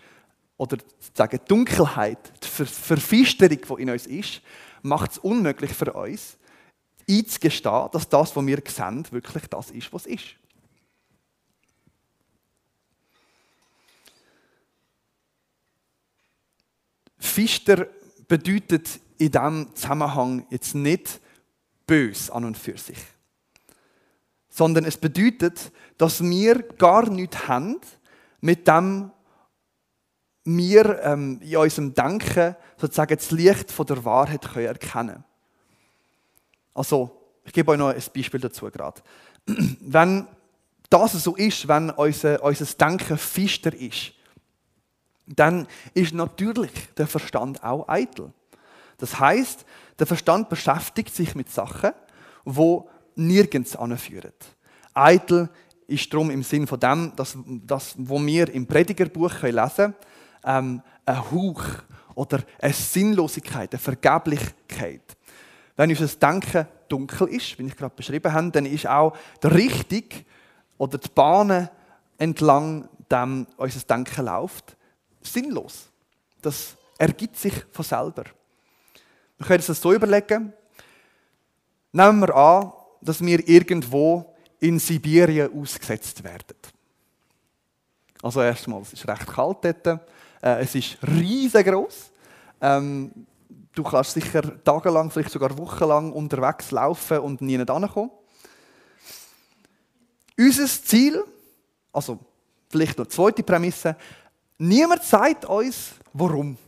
[0.57, 0.79] oder
[1.15, 4.43] sagen Dunkelheit, die Verfisterung, die in uns ist,
[4.83, 6.37] macht es unmöglich für uns,
[7.09, 10.37] einzugestehen, dass das, was wir sehen, wirklich das ist, was ist.
[17.19, 17.89] Fister
[18.29, 21.21] bedeutet in diesem Zusammenhang jetzt nicht
[21.87, 22.99] bös an und für sich
[24.55, 27.81] sondern es bedeutet, dass wir gar nichts haben,
[28.41, 29.11] mit dem
[30.45, 35.25] wir ähm, in unserem Denken sozusagen das Licht von der Wahrheit können erkennen
[36.75, 39.01] Also, ich gebe euch noch ein Beispiel dazu gerade.
[39.81, 40.27] Wenn
[40.91, 44.13] das so ist, wenn unser, unser Denken fister ist,
[45.27, 48.33] dann ist natürlich der Verstand auch eitel.
[48.99, 49.65] Das heißt,
[49.99, 51.93] der Verstand beschäftigt sich mit Sachen,
[52.45, 54.33] wo nirgends anführen.
[54.93, 55.49] Eitel
[55.87, 59.95] ist darum im Sinn von dem, dass, dass wo wir im Predigerbuch lesen können,
[60.45, 61.63] ähm, ein Hauch
[62.15, 65.17] oder eine Sinnlosigkeit, eine Vergeblichkeit.
[65.77, 70.05] Wenn unser Denken dunkel ist, wie ich gerade beschrieben habe, dann ist auch der Richtung
[70.79, 71.69] oder die Bahnen
[72.19, 74.77] entlang dem unser Denken läuft,
[75.21, 75.89] sinnlos.
[76.43, 78.25] Das ergibt sich von selber.
[79.39, 80.53] Wir können uns das so überlegen.
[81.93, 86.57] Nehmen wir an, dass wir irgendwo in Sibirien ausgesetzt werden.
[88.23, 90.01] Also erstmal, es ist recht kalt dort.
[90.45, 92.11] Äh, es ist riesengroß.
[92.61, 93.11] Ähm,
[93.75, 98.11] du kannst sicher tagelang, vielleicht sogar wochenlang unterwegs laufen und nie ankommen.
[100.37, 101.25] Unser Ziel,
[101.93, 102.19] also
[102.69, 103.97] vielleicht noch zweite Prämisse,
[104.59, 106.59] niemand sagt uns, warum.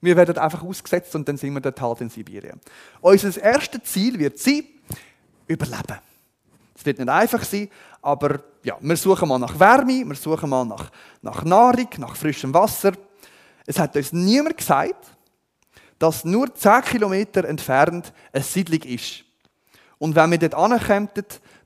[0.00, 2.60] Wir werden einfach ausgesetzt und dann sind wir dort halt in Sibirien.
[3.02, 4.64] Unser erstes Ziel wird sein,
[5.46, 6.11] überleben.
[6.74, 7.68] Es wird nicht einfach sein,
[8.00, 12.52] aber ja, wir suchen mal nach Wärme, wir suchen mal nach, nach Nahrung, nach frischem
[12.54, 12.92] Wasser.
[13.66, 15.06] Es hat uns niemand gesagt,
[15.98, 19.24] dass nur 10 Kilometer entfernt eine Siedlung ist.
[19.98, 21.08] Und wenn wir dort ankommen,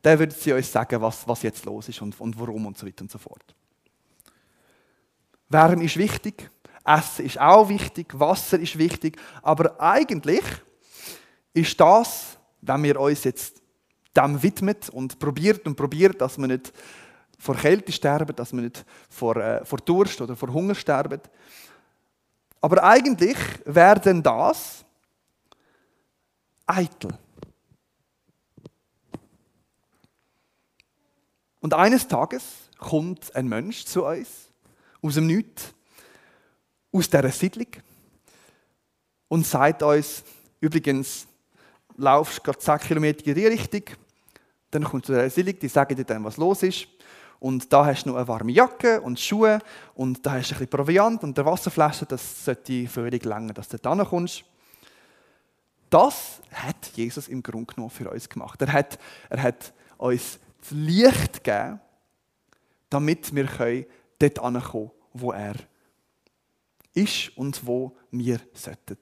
[0.03, 2.87] dann würden sie uns sagen, was, was jetzt los ist und, und warum und so
[2.87, 3.55] weiter und so fort.
[5.49, 6.51] Wärme ist wichtig,
[6.85, 10.45] Essen ist auch wichtig, Wasser ist wichtig, aber eigentlich
[11.55, 13.62] ist das, wenn wir uns jetzt
[14.16, 16.72] dem widmet und probiert und probiert, dass wir nicht
[17.38, 21.20] vor Kälte sterben, dass wir nicht vor, äh, vor Durst oder vor Hunger sterben.
[22.61, 24.85] Aber eigentlich werden das
[26.66, 27.16] eitel.
[31.61, 32.44] Und eines Tages
[32.79, 34.48] kommt ein Mensch zu uns
[35.02, 35.74] aus dem Nichts,
[36.92, 37.68] aus dieser Siedlung
[39.29, 40.22] und sagt uns,
[40.61, 41.26] übrigens,
[41.96, 43.83] laufst gerade 10 Kilometer in die Richtung,
[44.77, 46.89] dann kommst du zu der Siedlung, die sagen dir dann, was los ist.
[47.39, 49.59] Und da hast du noch eine warme Jacke und Schuhe
[49.95, 53.69] und da hast du ein bisschen Proviant und eine Wasserflasche, das sollte völlig länger, dass
[53.69, 54.45] du da kommst.
[55.91, 58.61] Das hat Jesus im Grunde genommen für uns gemacht.
[58.62, 61.81] Er hat, er hat uns das Licht gegeben,
[62.91, 63.87] damit wir
[64.19, 65.55] dort ankommen können, wo er
[66.95, 68.99] ist und wo wir sollten.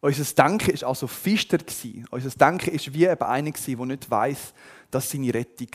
[0.00, 1.58] Unser Denken war also fister.
[2.10, 4.54] Unser Denken war wie eben einer, der nicht weiß,
[4.90, 5.68] dass seine Rettung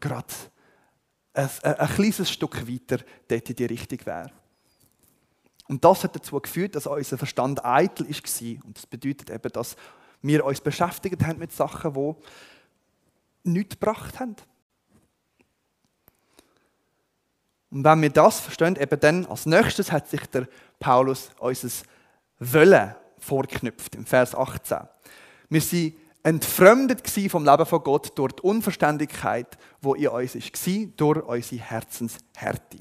[0.00, 0.34] gerade
[1.34, 4.32] ein, ein, kleines Stück weiter dort in die Richtung wäre.
[5.68, 8.64] Und das hat dazu geführt, dass unser Verstand eitel war.
[8.64, 9.76] Und das bedeutet eben, dass
[10.22, 14.34] wir uns beschäftigt haben mit Sachen, die nichts gebracht haben.
[17.70, 20.48] Und wenn wir das verstehen, eben dann als nächstes hat sich der
[20.80, 21.68] Paulus unser
[22.40, 24.78] Wollen vorknüpft, im Vers 18.
[25.48, 31.24] Wir sind entfremdet vom Leben von Gott durch die Unverständigkeit, wo in uns war, durch
[31.24, 32.78] unsere Herzenshärte.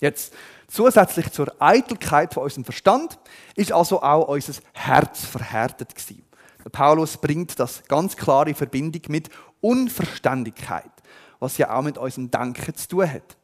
[0.00, 0.34] Jetzt
[0.68, 3.18] zusätzlich zur Eitelkeit von unserem Verstand
[3.54, 6.24] ist also auch unser Herz verhärtet gewesen.
[6.64, 9.28] Der Paulus bringt das ganz klar in Verbindung mit
[9.60, 10.90] Unverständigkeit,
[11.38, 13.36] was ja auch mit unserem Denken zu tun hat.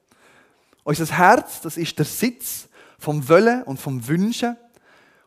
[0.85, 2.69] Unser Herz, das ist der Sitz
[2.99, 4.57] vom Wollen und vom Wünschen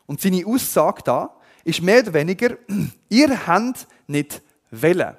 [0.06, 2.56] und seine Aussage da ist mehr oder weniger,
[3.08, 5.16] ihr habt nicht wollen.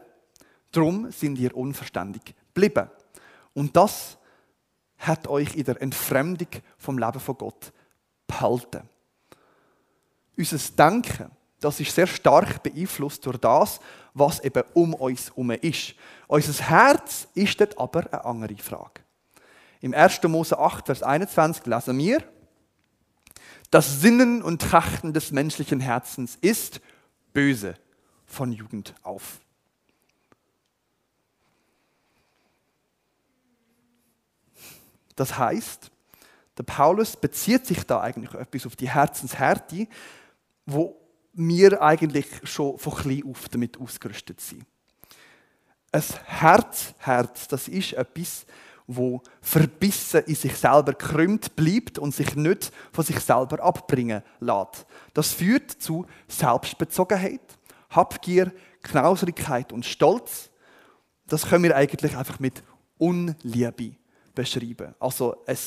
[0.71, 2.89] Darum sind ihr unverständig geblieben.
[3.53, 4.17] Und das
[4.97, 7.71] hat euch in der Entfremdung vom Leben von Gott
[8.27, 8.89] behalten.
[10.37, 13.79] Unser Denken, das ist sehr stark beeinflusst durch das,
[14.13, 15.95] was eben um uns herum ist.
[16.27, 19.01] Unser Herz ist dort aber eine andere Frage.
[19.81, 20.23] Im 1.
[20.23, 22.23] Mose 8, Vers 21 lesen wir,
[23.75, 26.79] das Sinnen und Trachten des menschlichen Herzens ist
[27.33, 27.75] böse
[28.25, 29.41] von Jugend auf.
[35.17, 35.91] Das heißt,
[36.57, 39.89] der Paulus bezieht sich da eigentlich etwas auf die Herzenshärte,
[40.65, 40.97] wo
[41.33, 44.65] wir eigentlich schon von klein auf damit ausgerüstet sind.
[45.91, 48.45] Ein Herzherz, das ist etwas,
[48.87, 54.85] wo verbissen in sich selber krümmt bleibt und sich nicht von sich selber abbringen lässt.
[55.13, 57.41] Das führt zu Selbstbezogenheit,
[57.89, 60.49] Habgier, Knauserigkeit und Stolz.
[61.27, 62.63] Das können wir eigentlich einfach mit
[62.97, 63.95] Unliebe
[64.35, 64.93] beschreiben.
[64.99, 65.57] Also ein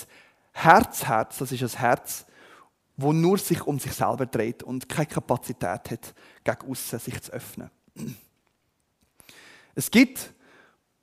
[0.52, 2.24] Herzherz, das ist ein Herz,
[2.96, 7.32] wo nur sich um sich selber dreht und keine Kapazität hat, gegen außen sich zu
[7.32, 7.70] öffnen.
[9.74, 10.32] Es gibt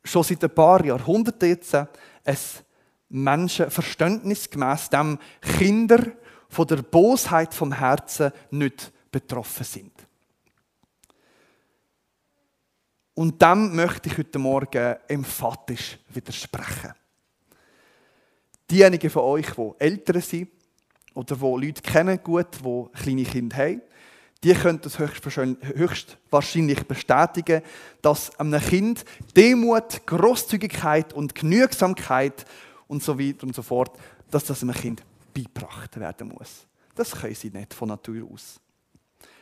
[0.05, 1.87] schon seit ein paar Jahrhunderten jetzt ein
[3.09, 6.11] Menschenverständnis, gemäß dem Kinder
[6.49, 9.91] von der Bosheit vom Herzen nicht betroffen sind.
[13.13, 16.93] Und dem möchte ich heute Morgen emphatisch widersprechen.
[18.69, 20.49] Diejenigen von euch, die älter sind
[21.13, 23.81] oder die Leute kennen gut, die kleine Kinder haben,
[24.45, 27.63] die können das höchstwahrscheinlich bestätigen,
[28.03, 29.03] dass einem Kind
[29.35, 32.45] Demut, Großzügigkeit und Genügsamkeit
[32.87, 33.97] und so weiter und so fort,
[34.29, 35.01] dass das einem Kind
[35.33, 36.67] beigebracht werden muss.
[36.93, 38.59] Das können sie nicht von Natur aus.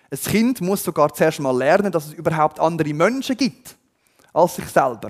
[0.10, 3.76] Ein Kind muss sogar zuerst mal lernen, dass es überhaupt andere Menschen gibt
[4.32, 5.10] als sich selber.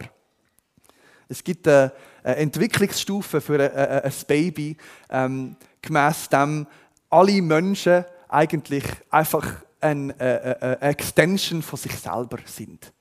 [1.29, 1.91] Es gibt eine
[2.23, 4.75] Entwicklungsstufe für ein Baby,
[5.11, 6.65] ähm, gemäß dem
[7.11, 12.91] alle Menschen eigentlich einfach eine, eine Extension von sich selber sind.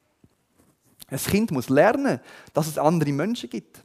[1.09, 2.21] Ein Kind muss lernen,
[2.53, 3.85] dass es andere Menschen gibt.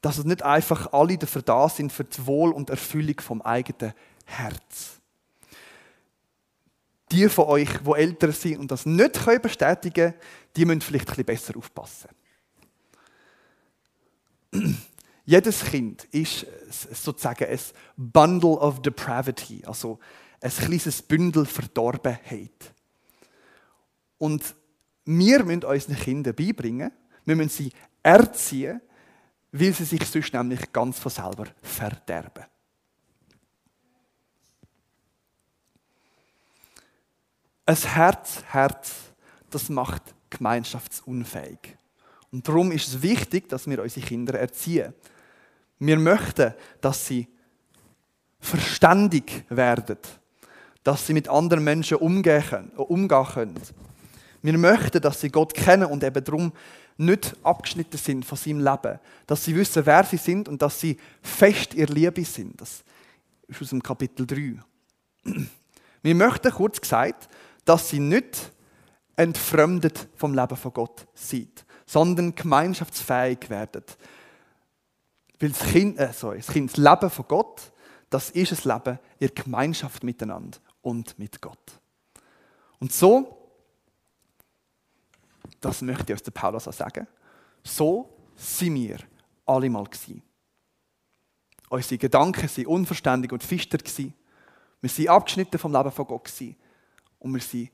[0.00, 3.94] Dass es nicht einfach alle dafür da sind für die Wohl und Erfüllung vom eigenen
[4.24, 5.00] Herz.
[7.10, 10.14] Die von euch, die älter sind und das nicht bestätigen können,
[10.54, 12.08] die müssen vielleicht ein bisschen besser aufpassen.
[15.28, 16.46] Jedes Kind ist
[16.90, 17.60] sozusagen ein
[17.98, 19.98] Bundle of Depravity, also
[20.40, 22.72] ein kleines Bündel Verdorbenheit.
[24.16, 24.54] Und
[25.04, 26.92] wir müssen unseren Kindern beibringen,
[27.26, 28.80] wir müssen sie erziehen,
[29.52, 32.46] weil sie sich sonst nämlich ganz von selber verderben.
[37.66, 38.94] Ein Herz, Herz,
[39.50, 41.76] das macht gemeinschaftsunfähig.
[42.32, 44.94] Und darum ist es wichtig, dass wir unsere Kinder erziehen.
[45.78, 47.28] Wir möchten, dass sie
[48.40, 49.98] verständig werden,
[50.82, 52.70] dass sie mit anderen Menschen umgehen können.
[52.70, 53.60] Umgehen können.
[54.42, 56.52] Wir möchten, dass sie Gott kennen und eben darum
[56.96, 58.98] nicht abgeschnitten sind von seinem Leben.
[59.26, 62.60] Dass sie wissen, wer sie sind und dass sie fest ihr Liebe sind.
[62.60, 62.82] Das
[63.48, 64.60] ist aus dem Kapitel 3.
[66.02, 67.28] Wir möchten, kurz gesagt,
[67.64, 68.52] dass sie nicht
[69.16, 73.82] entfremdet vom Leben von Gott sind, sondern gemeinschaftsfähig werden
[75.40, 77.72] weil das Kind, äh, sorry, das Kind, das Leben von Gott,
[78.10, 81.80] das ist ein Leben in Gemeinschaft miteinander und mit Gott.
[82.80, 83.36] Und so,
[85.60, 87.06] das möchte ich uns der Paulus auch sagen,
[87.62, 88.98] so sind wir
[89.44, 90.22] alle mal gewesen.
[91.68, 93.78] Unsere Gedanken waren unverständig und fister.
[93.78, 96.32] Wir waren abgeschnitten vom Leben von Gott.
[97.18, 97.70] Und wir waren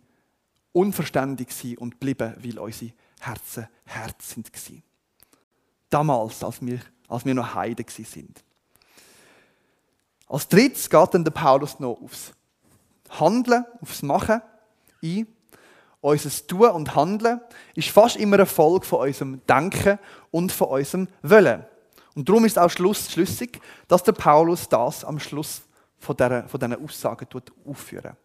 [0.73, 4.51] unverständig und blieben, weil unsere Herzen Herz sind.
[5.91, 8.43] Damals, als wir als wir noch Heiden sind.
[10.29, 12.33] Als drittes geht dann der Paulus noch aufs
[13.11, 14.41] Handeln, aufs Machen
[15.03, 15.27] ein.
[16.01, 17.41] Unser Tun und Handeln
[17.75, 19.99] ist fast immer eine Folge von unserem Denken
[20.31, 21.65] und von unserem Wollen.
[22.15, 25.63] Und darum ist auch schlüssig, dass der Paulus das am Schluss
[25.99, 27.27] von, dieser, von diesen Aussagen
[27.67, 28.17] aufführen.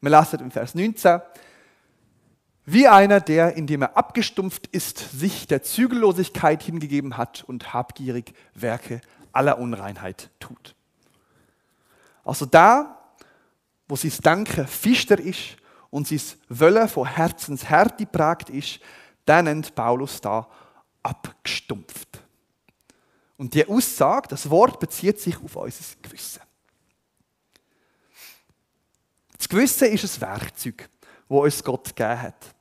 [0.00, 1.20] Wir lesen im Vers 19,
[2.66, 9.00] wie einer, der, indem er abgestumpft ist, sich der Zügellosigkeit hingegeben hat und habgierig Werke
[9.32, 10.74] aller Unreinheit tut.
[12.24, 12.98] Also da,
[13.86, 15.56] wo sein Denken fichter ist
[15.90, 18.80] und sein Wollen von Herzenshärte prägt ist,
[19.26, 20.48] da nennt Paulus da
[21.02, 22.22] abgestumpft.
[23.36, 26.40] Und die Aussage, das Wort bezieht sich auf unser Gewissen.
[29.36, 30.88] Das Gewissen ist ein Werkzeug
[31.28, 32.54] wo uns Gott gegeben hat.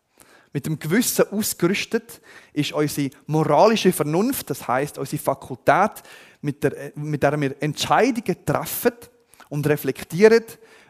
[0.53, 2.21] Mit dem Gewissen ausgerüstet
[2.53, 6.03] ist unsere moralische Vernunft, das heißt unsere Fakultät,
[6.41, 8.93] mit der, mit der wir Entscheidungen treffen
[9.49, 10.43] und reflektieren,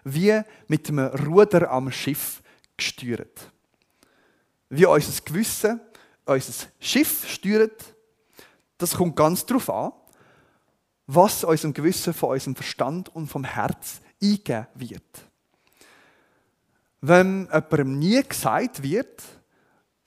[0.04, 2.42] wie mit einem Ruder am Schiff
[2.76, 3.52] gesteuert.
[4.70, 5.80] Wie unser Gewissen
[6.26, 7.96] unser Schiff steuert,
[8.78, 9.92] das kommt ganz darauf an,
[11.08, 15.04] was unserem Gewissen von unserem Verstand und vom Herz eingegeben wird.
[17.06, 19.22] Wenn jemandem nie gesagt wird,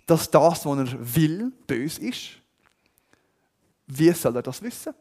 [0.06, 2.30] dass das, was er will, böse ist,
[3.86, 4.94] wie soll er das wissen?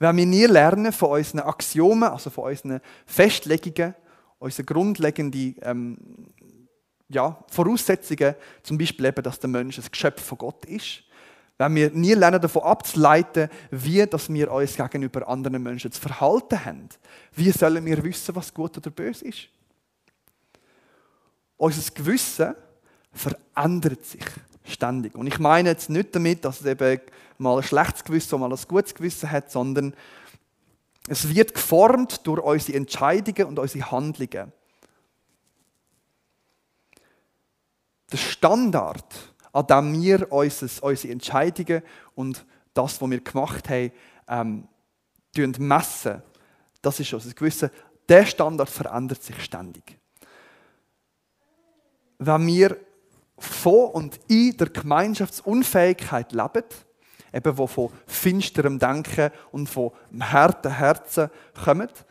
[0.00, 3.94] Wenn wir nie lernen von unseren Axiomen, also von unseren Festlegungen,
[4.40, 5.98] unsere grundlegenden ähm,
[7.08, 11.04] ja, Voraussetzungen, zum Beispiel eben, dass der Mensch ein Geschöpf von Gott ist,
[11.56, 16.64] wenn wir nie lernen, davon abzuleiten, wie dass wir uns gegenüber anderen Menschen zu verhalten
[16.64, 16.88] haben,
[17.36, 19.50] wie sollen wir wissen, was gut oder böse ist?
[21.56, 22.54] Unser Gewissen
[23.12, 24.24] verändert sich
[24.64, 25.14] ständig.
[25.14, 27.00] Und ich meine jetzt nicht damit, dass es eben
[27.38, 29.94] mal ein schlechtes Gewissen und mal ein gutes Gewissen hat, sondern
[31.08, 34.52] es wird geformt durch unsere Entscheidungen und unsere Handlungen.
[38.10, 41.82] Der Standard, an dem wir unsere Entscheidungen
[42.14, 43.92] und das, was wir gemacht haben,
[44.28, 44.68] ähm,
[45.58, 46.22] messen,
[46.80, 47.70] das ist unser Gewissen,
[48.08, 49.98] der Standard verändert sich ständig.
[52.18, 52.76] Wenn wir
[53.38, 56.64] von und in der Gemeinschaftsunfähigkeit leben,
[57.32, 61.30] eben wo von finsterem Denken und von harten Herzen
[61.64, 62.04] kommt,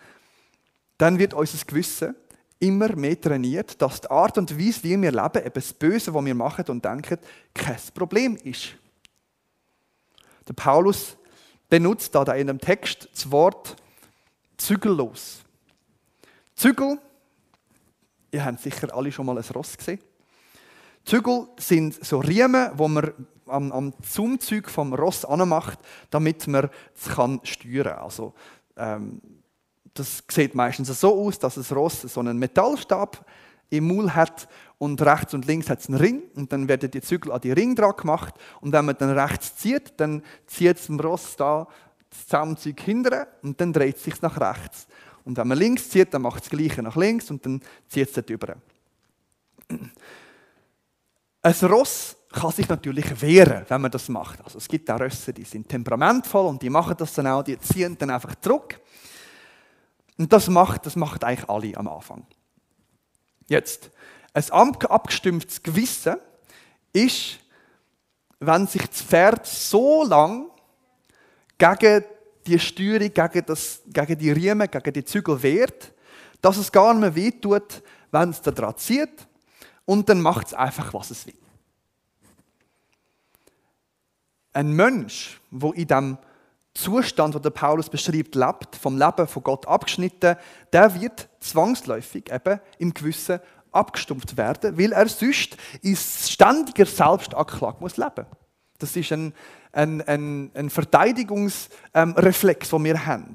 [0.98, 2.16] dann wird unser Gewissen
[2.60, 6.26] immer mehr trainiert, dass die Art und Weise, wie wir leben, eben das Böse, was
[6.26, 7.18] wir machen und denken,
[7.54, 8.76] kein Problem ist.
[10.48, 11.18] Der Paulus
[11.70, 13.76] benutzt da in einem Text das Wort
[14.58, 15.40] zügellos.
[16.56, 17.00] Zügel,
[18.34, 20.00] ihr habt sicher alle schon mal ein Ross gesehen.
[21.06, 23.12] Zügel sind so Riemen, wo man
[23.46, 28.00] am, am Zumzeug vom Ross anmacht, damit man es kann steuern.
[28.00, 28.34] Also
[28.78, 29.22] ähm,
[29.94, 33.26] das sieht meistens so aus, dass das Ross so einen Metallstab
[33.70, 37.02] im Maul hat und rechts und links hat es einen Ring und dann werden die
[37.02, 40.88] Zügel an die Ring dran gemacht und wenn man dann rechts zieht, dann zieht es
[40.88, 41.68] dem Ross da
[42.10, 44.88] das Zaumzeug hinterher und dann dreht es sich nach rechts.
[45.26, 48.10] Und wenn man links zieht, dann macht es das Gleiche nach links und dann zieht
[48.10, 48.56] es dort über.
[51.42, 54.44] Ein Ross kann sich natürlich wehren, wenn man das macht.
[54.44, 57.58] Also es gibt auch Rösser, die sind temperamentvoll und die machen das dann auch, die
[57.60, 58.80] ziehen dann einfach zurück.
[60.18, 62.26] Und das macht, das macht eigentlich alle am Anfang.
[63.48, 63.92] Jetzt,
[64.34, 66.16] ein abgestimmtes Gewissen
[66.92, 67.40] ist,
[68.40, 70.48] wenn sich das Pferd so lang
[71.58, 72.04] gegen
[72.46, 75.94] die Steuerung, gegen, das, gegen die Riemen, gegen die Zügel wehrt,
[76.42, 79.28] dass es gar nicht mehr wehtut, wenn es da dran zieht
[79.86, 81.34] und dann macht es einfach, was es will.
[84.54, 86.18] Ein Mensch, wo in dem
[86.74, 90.36] Zustand, den der Paulus beschreibt, lebt, vom Leben von Gott abgeschnitten,
[90.72, 93.40] der wird zwangsläufig eben im Gewissen
[93.72, 98.26] abgestumpft werden, weil er sonst in ständiger Selbstanklage muss leben.
[98.78, 99.34] Das ist ein,
[99.74, 103.34] ein, ein, ein Verteidigungsreflex, den wir haben.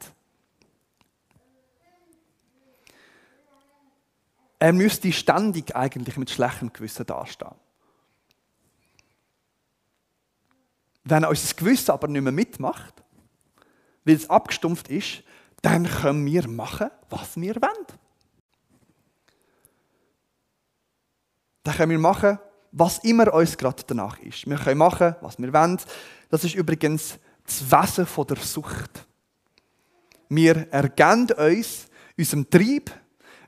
[4.61, 7.55] Er müsste ständig eigentlich mit schlechtem Gewissen dastehen.
[11.05, 13.05] Wenn er unser Gewissen aber nicht mehr mitmacht,
[14.05, 15.23] weil es abgestumpft ist,
[15.63, 17.87] dann können wir machen, was wir wollen.
[21.63, 22.39] Dann können wir machen,
[22.73, 24.47] was immer uns gerade danach ist.
[24.47, 25.79] Wir können machen, was wir wollen.
[26.29, 29.07] Das ist übrigens das Wesen der Sucht.
[30.29, 32.91] Wir ergänzen uns unserem Trieb,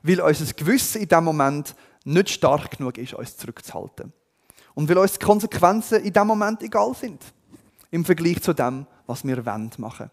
[0.01, 4.11] weil unser Gewissen in diesem Moment nicht stark genug ist, uns zurückzuhalten.
[4.73, 7.21] Und weil uns die Konsequenzen in diesem Moment egal sind.
[7.91, 10.11] Im Vergleich zu dem, was wir machen wollen.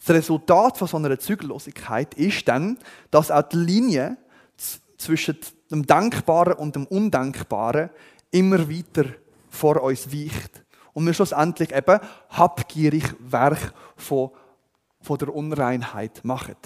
[0.00, 2.78] Das Resultat von so einer Zügellosigkeit ist dann,
[3.10, 4.18] dass auch die Linie
[4.98, 5.38] zwischen
[5.70, 7.88] dem Denkbaren und dem Undenkbaren
[8.30, 9.06] immer weiter
[9.48, 10.63] vor uns weicht.
[10.94, 14.30] Und wir schlussendlich eben habgierig Werk von,
[15.00, 16.56] von der Unreinheit machen.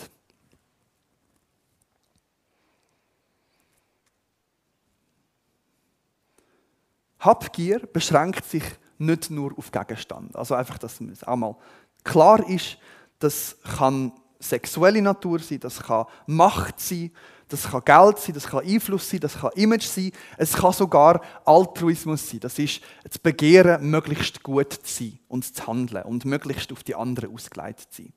[7.18, 8.62] Habgier beschränkt sich
[8.98, 10.36] nicht nur auf Gegenstand.
[10.36, 11.56] Also einfach, dass es auch mal
[12.04, 12.78] klar ist,
[13.18, 17.10] das kann sexuelle Natur sein, das kann Macht sein,
[17.48, 21.22] das kann Geld sein, das kann Einfluss sein, das kann Image sein, es kann sogar
[21.44, 22.40] Altruismus sein.
[22.40, 26.94] Das ist das Begehren, möglichst gut zu sein und zu handeln und möglichst auf die
[26.94, 28.12] anderen ausgeleitet zu sein.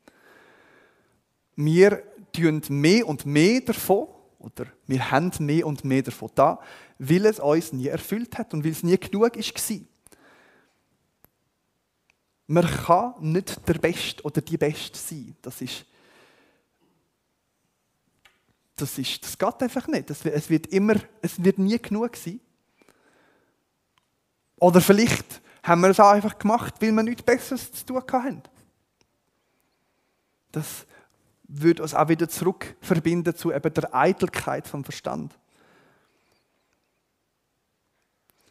[1.55, 2.03] Wir
[2.33, 4.07] tun mehr und mehr davon
[4.39, 6.59] oder wir haben mehr und mehr davon da,
[6.99, 9.79] weil es uns nie erfüllt hat und weil es nie genug war.
[12.47, 15.35] Man kann nicht der Beste oder die Beste sein.
[15.41, 15.85] Das ist,
[18.81, 20.09] das ist, das geht einfach nicht.
[20.09, 22.39] Es wird immer, es wird nie genug sein.
[24.57, 28.43] Oder vielleicht haben wir es auch einfach gemacht, weil wir nichts Besseres zu tun hatten.
[30.51, 30.85] Das
[31.43, 35.37] würde uns auch wieder zurück verbinden zu eben der Eitelkeit vom Verstand.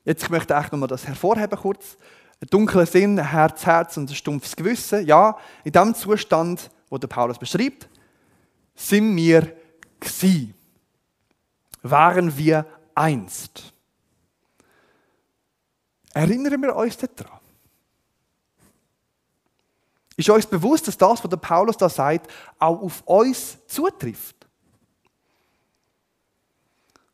[0.05, 1.97] Jetzt ich möchte ich nochmal das hervorheben kurz.
[2.41, 5.07] Ein dunkler Sinn, ein Herz, Herz und ein stumpfes Gewissen.
[5.07, 7.89] Ja, in dem Zustand, wo der Paulus beschreibt,
[8.74, 9.59] sind wir
[10.01, 10.55] gsi.
[11.82, 13.72] Waren wir einst.
[16.12, 17.38] Erinnern wir uns daran?
[20.16, 24.36] Ist uns bewusst, dass das, was der Paulus da sagt, auch auf uns zutrifft?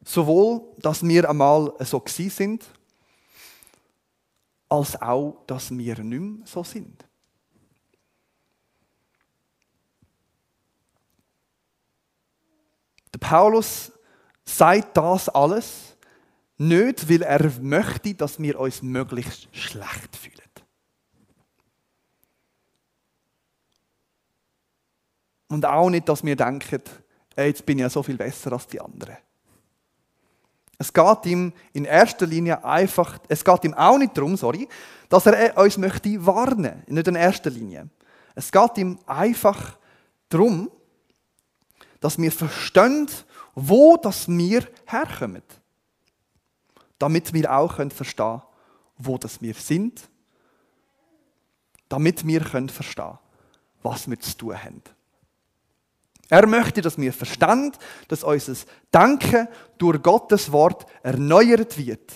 [0.05, 2.65] Sowohl, dass wir einmal so sind,
[4.69, 7.05] als auch, dass wir nicht mehr so sind.
[13.17, 13.93] Der Paulus
[14.45, 15.97] sagt das alles
[16.59, 20.37] nicht, weil er möchte, dass wir uns möglichst schlecht fühlen.
[25.49, 26.83] Und auch nicht, dass wir denken,
[27.39, 29.17] jetzt bin ich ja so viel besser als die anderen.
[30.77, 34.69] Es geht ihm in erster Linie einfach, es geht ihm auch nicht darum, sorry,
[35.09, 37.89] dass er uns möchte warnen, nicht in erster Linie.
[38.35, 39.79] Es geht ihm einfach
[40.29, 40.71] darum,
[42.01, 43.09] dass wir verstehen,
[43.55, 45.43] wo das wir herkommen.
[46.99, 48.43] Damit wir auch verstehen können,
[48.99, 50.09] wo das wir sind.
[51.89, 53.19] Damit wir verstehen können,
[53.83, 54.83] was wir zu tun haben.
[56.29, 57.73] Er möchte, dass wir verstehen,
[58.09, 58.55] dass unser
[58.93, 62.13] Denken durch Gottes Wort erneuert wird.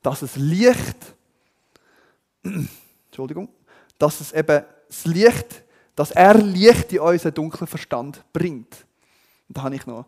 [0.00, 1.16] Dass es Licht,
[3.06, 3.48] Entschuldigung,
[3.98, 5.64] dass es eben das Licht,
[5.96, 8.86] dass er Licht in unseren dunklen Verstand bringt.
[9.48, 10.06] Und da habe ich noch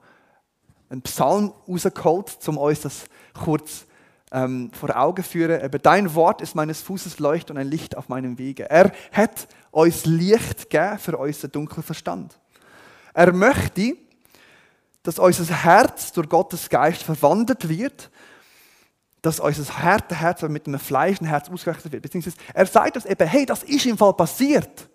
[0.89, 3.87] einen Psalm rausgeholt, um uns das kurz
[4.33, 5.65] ähm, vor Augen zu führen.
[5.65, 8.69] Eben, dein Wort ist meines Fußes Leucht und ein Licht auf meinem Wege.
[8.69, 12.39] Er hat uns Licht gegeben für unseren dunklen Verstand.
[13.15, 13.97] Er möchte,
[15.03, 18.11] dass unser Herz durch Gottes Geist verwandelt wird,
[19.23, 22.03] dass unser harte Herz mit einem fleischen Herz ausgerechnet wird.
[22.03, 24.89] Beziehungsweise er sagt uns eben, hey, das ist im Fall passiert.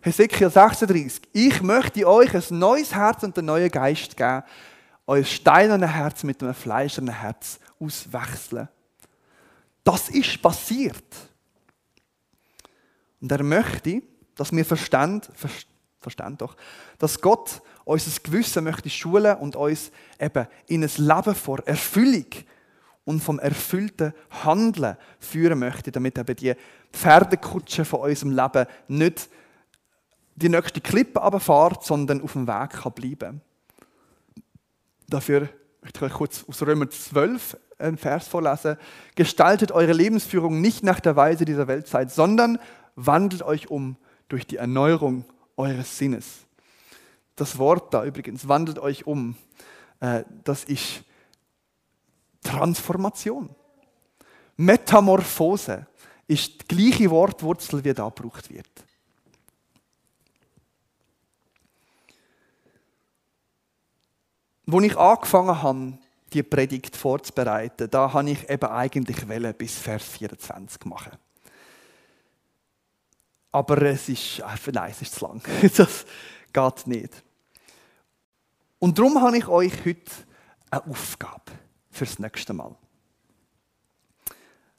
[0.00, 4.42] Hesekiel 36, ich möchte euch ein neues Herz und einen neuen Geist geben,
[5.06, 8.68] euer steinernes Herz mit einem fleischernen Herz auswechseln.
[9.82, 11.04] Das ist passiert.
[13.20, 14.02] Und er möchte,
[14.34, 15.22] dass wir verstehen,
[16.00, 16.56] verstehen doch,
[16.98, 19.90] dass Gott unser Gewissen möchte schulen und uns
[20.20, 22.26] eben in ein Leben vor Erfüllung
[23.04, 24.12] und vom erfüllten
[24.44, 26.54] Handeln führen möchte, damit eben die
[26.92, 29.28] Pferdekutsche von unserem Leben nicht
[30.36, 33.40] die nächste Klippe abfahrt, sondern auf dem Weg kann bleiben.
[35.08, 35.48] Dafür
[35.80, 38.76] möchte ich euch kurz aus Römer 12 einen Vers vorlesen.
[39.14, 42.58] Gestaltet eure Lebensführung nicht nach der Weise dieser Weltzeit, sondern
[42.96, 43.96] wandelt euch um
[44.28, 45.24] durch die Erneuerung
[45.56, 46.46] eures Sinnes.
[47.34, 49.36] Das Wort da übrigens, wandelt euch um,
[50.00, 51.04] äh, das ist
[52.42, 53.50] Transformation.
[54.56, 55.86] Metamorphose
[56.26, 58.68] ist die gleiche Wortwurzel, wie da gebraucht wird.
[64.70, 65.98] Als ich angefangen habe,
[66.32, 71.12] die Predigt vorzubereiten, da habe ich eben eigentlich bis Vers 24 machen.
[73.52, 74.42] Aber es ist,
[74.72, 75.40] nein, es ist zu lang.
[75.76, 76.04] Das
[76.52, 77.22] geht nicht.
[78.78, 80.10] Und darum habe ich euch heute
[80.70, 81.52] eine Aufgabe
[81.90, 82.74] fürs nächste Mal.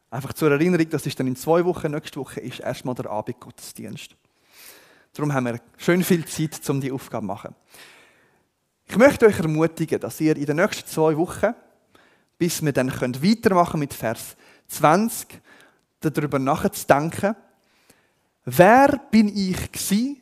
[0.10, 4.16] Einfach zur Erinnerung, das ist dann in zwei Wochen, nächste Woche ist erstmal der Abendgottesdienst.
[5.14, 7.56] Darum haben wir schön viel Zeit, um die Aufgabe zu machen.
[8.90, 11.54] Ich möchte euch ermutigen, dass ihr in den nächsten zwei Wochen,
[12.38, 15.42] bis wir dann weitermachen mit Vers 20,
[16.00, 17.36] darüber nachzudenken,
[18.46, 20.22] wer bin ich gewesen,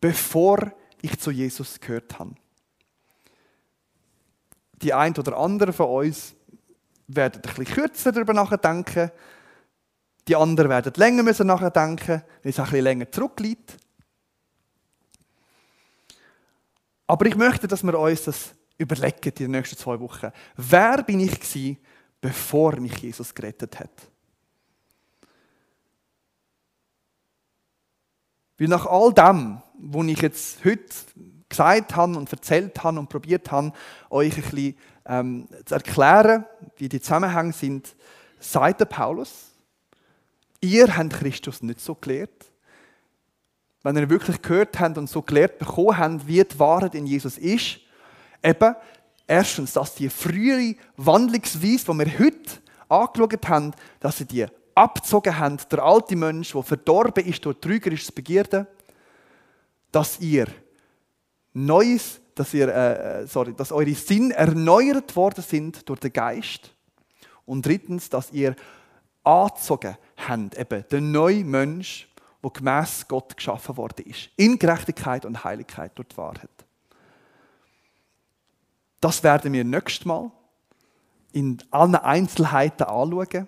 [0.00, 2.34] bevor ich zu Jesus gehört habe.
[4.82, 6.34] Die ein oder andere von uns
[7.08, 9.10] werden ein bisschen kürzer darüber nachdenken,
[10.28, 13.78] die anderen werden länger müssen nachdenken, weil es ein bisschen länger zurückliegt.
[17.06, 20.30] Aber ich möchte, dass wir uns das überlegen in den nächsten zwei Wochen.
[20.56, 21.78] Wer bin ich gewesen,
[22.20, 23.90] bevor mich Jesus gerettet hat?
[28.58, 30.86] Weil nach all dem, was ich jetzt heute
[31.48, 33.72] gesagt habe und erzählt habe und probiert habe,
[34.10, 36.44] euch ein bisschen ähm, zu erklären,
[36.76, 37.94] wie die Zusammenhänge sind,
[38.40, 39.52] sagt der Paulus,
[40.60, 42.46] ihr habt Christus nicht so gelehrt.
[43.86, 47.38] Wenn ihr wirklich gehört habt und so gelehrt bekommen habt, wie die Wahrheit in Jesus
[47.38, 47.78] ist,
[48.42, 48.74] eben
[49.28, 52.58] erstens, dass die frühere Wandlungsweise, die wir heute
[52.88, 58.10] angeschaut haben, dass sie die abgezogen haben, der alte Mensch, der verdorben ist durch trügerisches
[58.10, 58.66] Begierde,
[59.92, 60.48] dass ihr
[61.52, 66.74] Neues, dass, ihr, äh, äh, sorry, dass eure Sinn erneuert worden sind durch den Geist.
[67.44, 68.56] Und drittens, dass ihr
[69.22, 72.08] angezogen habt, eben den neuen Mensch,
[72.46, 74.30] der gemäss Gott geschaffen worden ist.
[74.36, 76.50] In Gerechtigkeit und Heiligkeit durch die Wahrheit.
[79.00, 80.30] Das werden wir nächstes Mal
[81.32, 83.46] in allen Einzelheiten anschauen,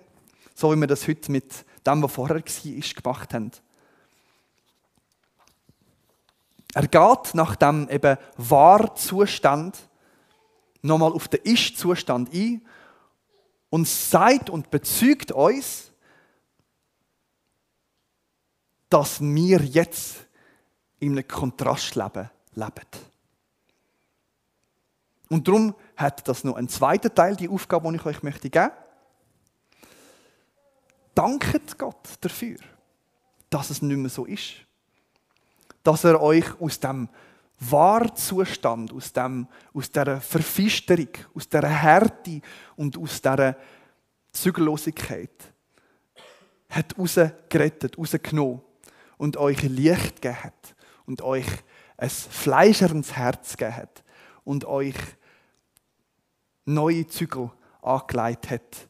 [0.53, 3.51] so wie wir das heute mit dem, was vorher war, gemacht haben.
[6.75, 9.77] Er geht nach dem eben Wahrzustand
[10.81, 12.61] nochmal auf den Ist-Zustand ein
[13.69, 15.88] und sagt und bezeugt uns,
[18.89, 20.27] dass wir jetzt
[20.99, 22.87] in einem Kontrastleben leben.
[25.29, 28.71] Und darum hat das noch einen zweiten Teil, die Aufgabe, die ich euch möchte geben.
[31.13, 32.57] Danket Gott dafür,
[33.49, 34.53] dass es nicht mehr so ist.
[35.83, 37.09] Dass er euch aus dem
[37.59, 42.41] Wahrzustand, aus, dem, aus dieser Verfisterung, aus dieser Härte
[42.75, 43.55] und aus dieser
[44.31, 45.53] Zügellosigkeit
[46.69, 48.61] hat rausgerettet, rausgenommen
[49.19, 51.45] und euch Licht gegeben hat und euch
[51.97, 54.03] ein fleischernes Herz gegeben hat
[54.45, 54.95] und euch
[56.65, 57.51] neue Zügel
[57.81, 58.89] angelegt hat.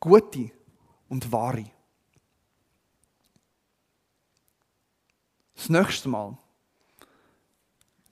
[0.00, 0.50] Gute
[1.08, 1.70] und wahre.
[5.54, 6.36] Das nächste Mal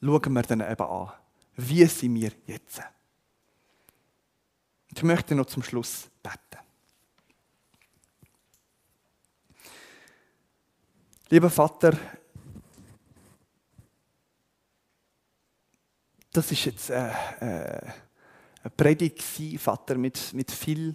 [0.01, 1.13] schauen wir dann eben an,
[1.57, 2.81] wie sind wir jetzt.
[4.95, 6.48] Ich möchte noch zum Schluss beten.
[11.31, 11.95] Lieber Vater,
[16.33, 17.11] das ist jetzt äh,
[17.41, 17.81] äh,
[18.63, 19.23] eine Predigt,
[19.61, 20.95] Vater, mit, mit viel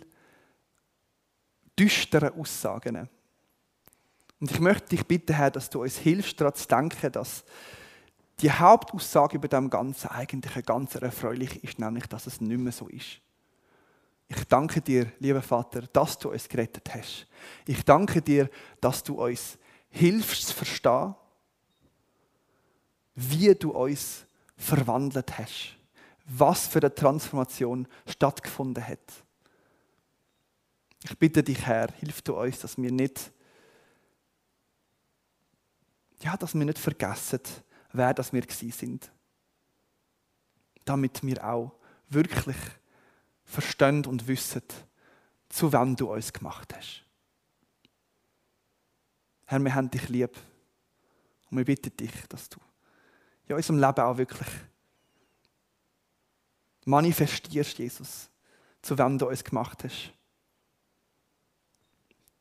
[1.77, 3.07] düsteren Aussagen.
[4.39, 7.43] Und ich möchte dich bitten, Herr, dass du uns hilfst, daran zu denken, dass
[8.39, 12.71] die Hauptaussage über dem Ganzen eigentlich eine ganz erfreuliche ist, nämlich, dass es nicht mehr
[12.71, 13.21] so ist.
[14.27, 17.27] Ich danke dir, lieber Vater, dass du uns gerettet hast.
[17.67, 18.49] Ich danke dir,
[18.81, 19.59] dass du uns
[19.93, 21.15] hilfst zu verstehen,
[23.13, 24.25] wie du uns
[24.57, 25.75] verwandelt hast.
[26.25, 29.13] Was für eine Transformation stattgefunden hat.
[31.03, 33.31] Ich bitte dich, Herr, hilf du uns, dass wir nicht,
[36.21, 37.41] ja, dass wir nicht vergessen,
[37.91, 39.11] wer das wir gewesen sind.
[40.85, 41.73] Damit wir auch
[42.09, 42.57] wirklich
[43.43, 44.63] verstehen und wissen,
[45.49, 47.03] zu wem du uns gemacht hast.
[49.53, 50.35] Herr, wir haben dich lieb.
[51.51, 52.57] Und wir bitten dich, dass du
[53.45, 54.47] in unserem Leben auch wirklich
[56.85, 58.31] manifestierst, Jesus,
[58.81, 60.11] zu wem du uns gemacht hast.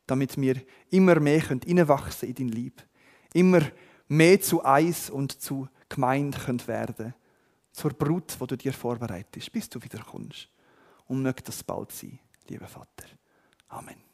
[0.06, 2.82] Damit wir immer mehr reinwachsen in dein Lieb.
[3.34, 3.60] Immer
[4.08, 7.14] mehr zu Eis und zu Gemeinde können werden
[7.72, 10.48] Zur Brut, wo du dir vorbereitest, bis du wiederkommst.
[11.08, 13.04] Und möge das bald sein, lieber Vater.
[13.68, 14.11] Amen.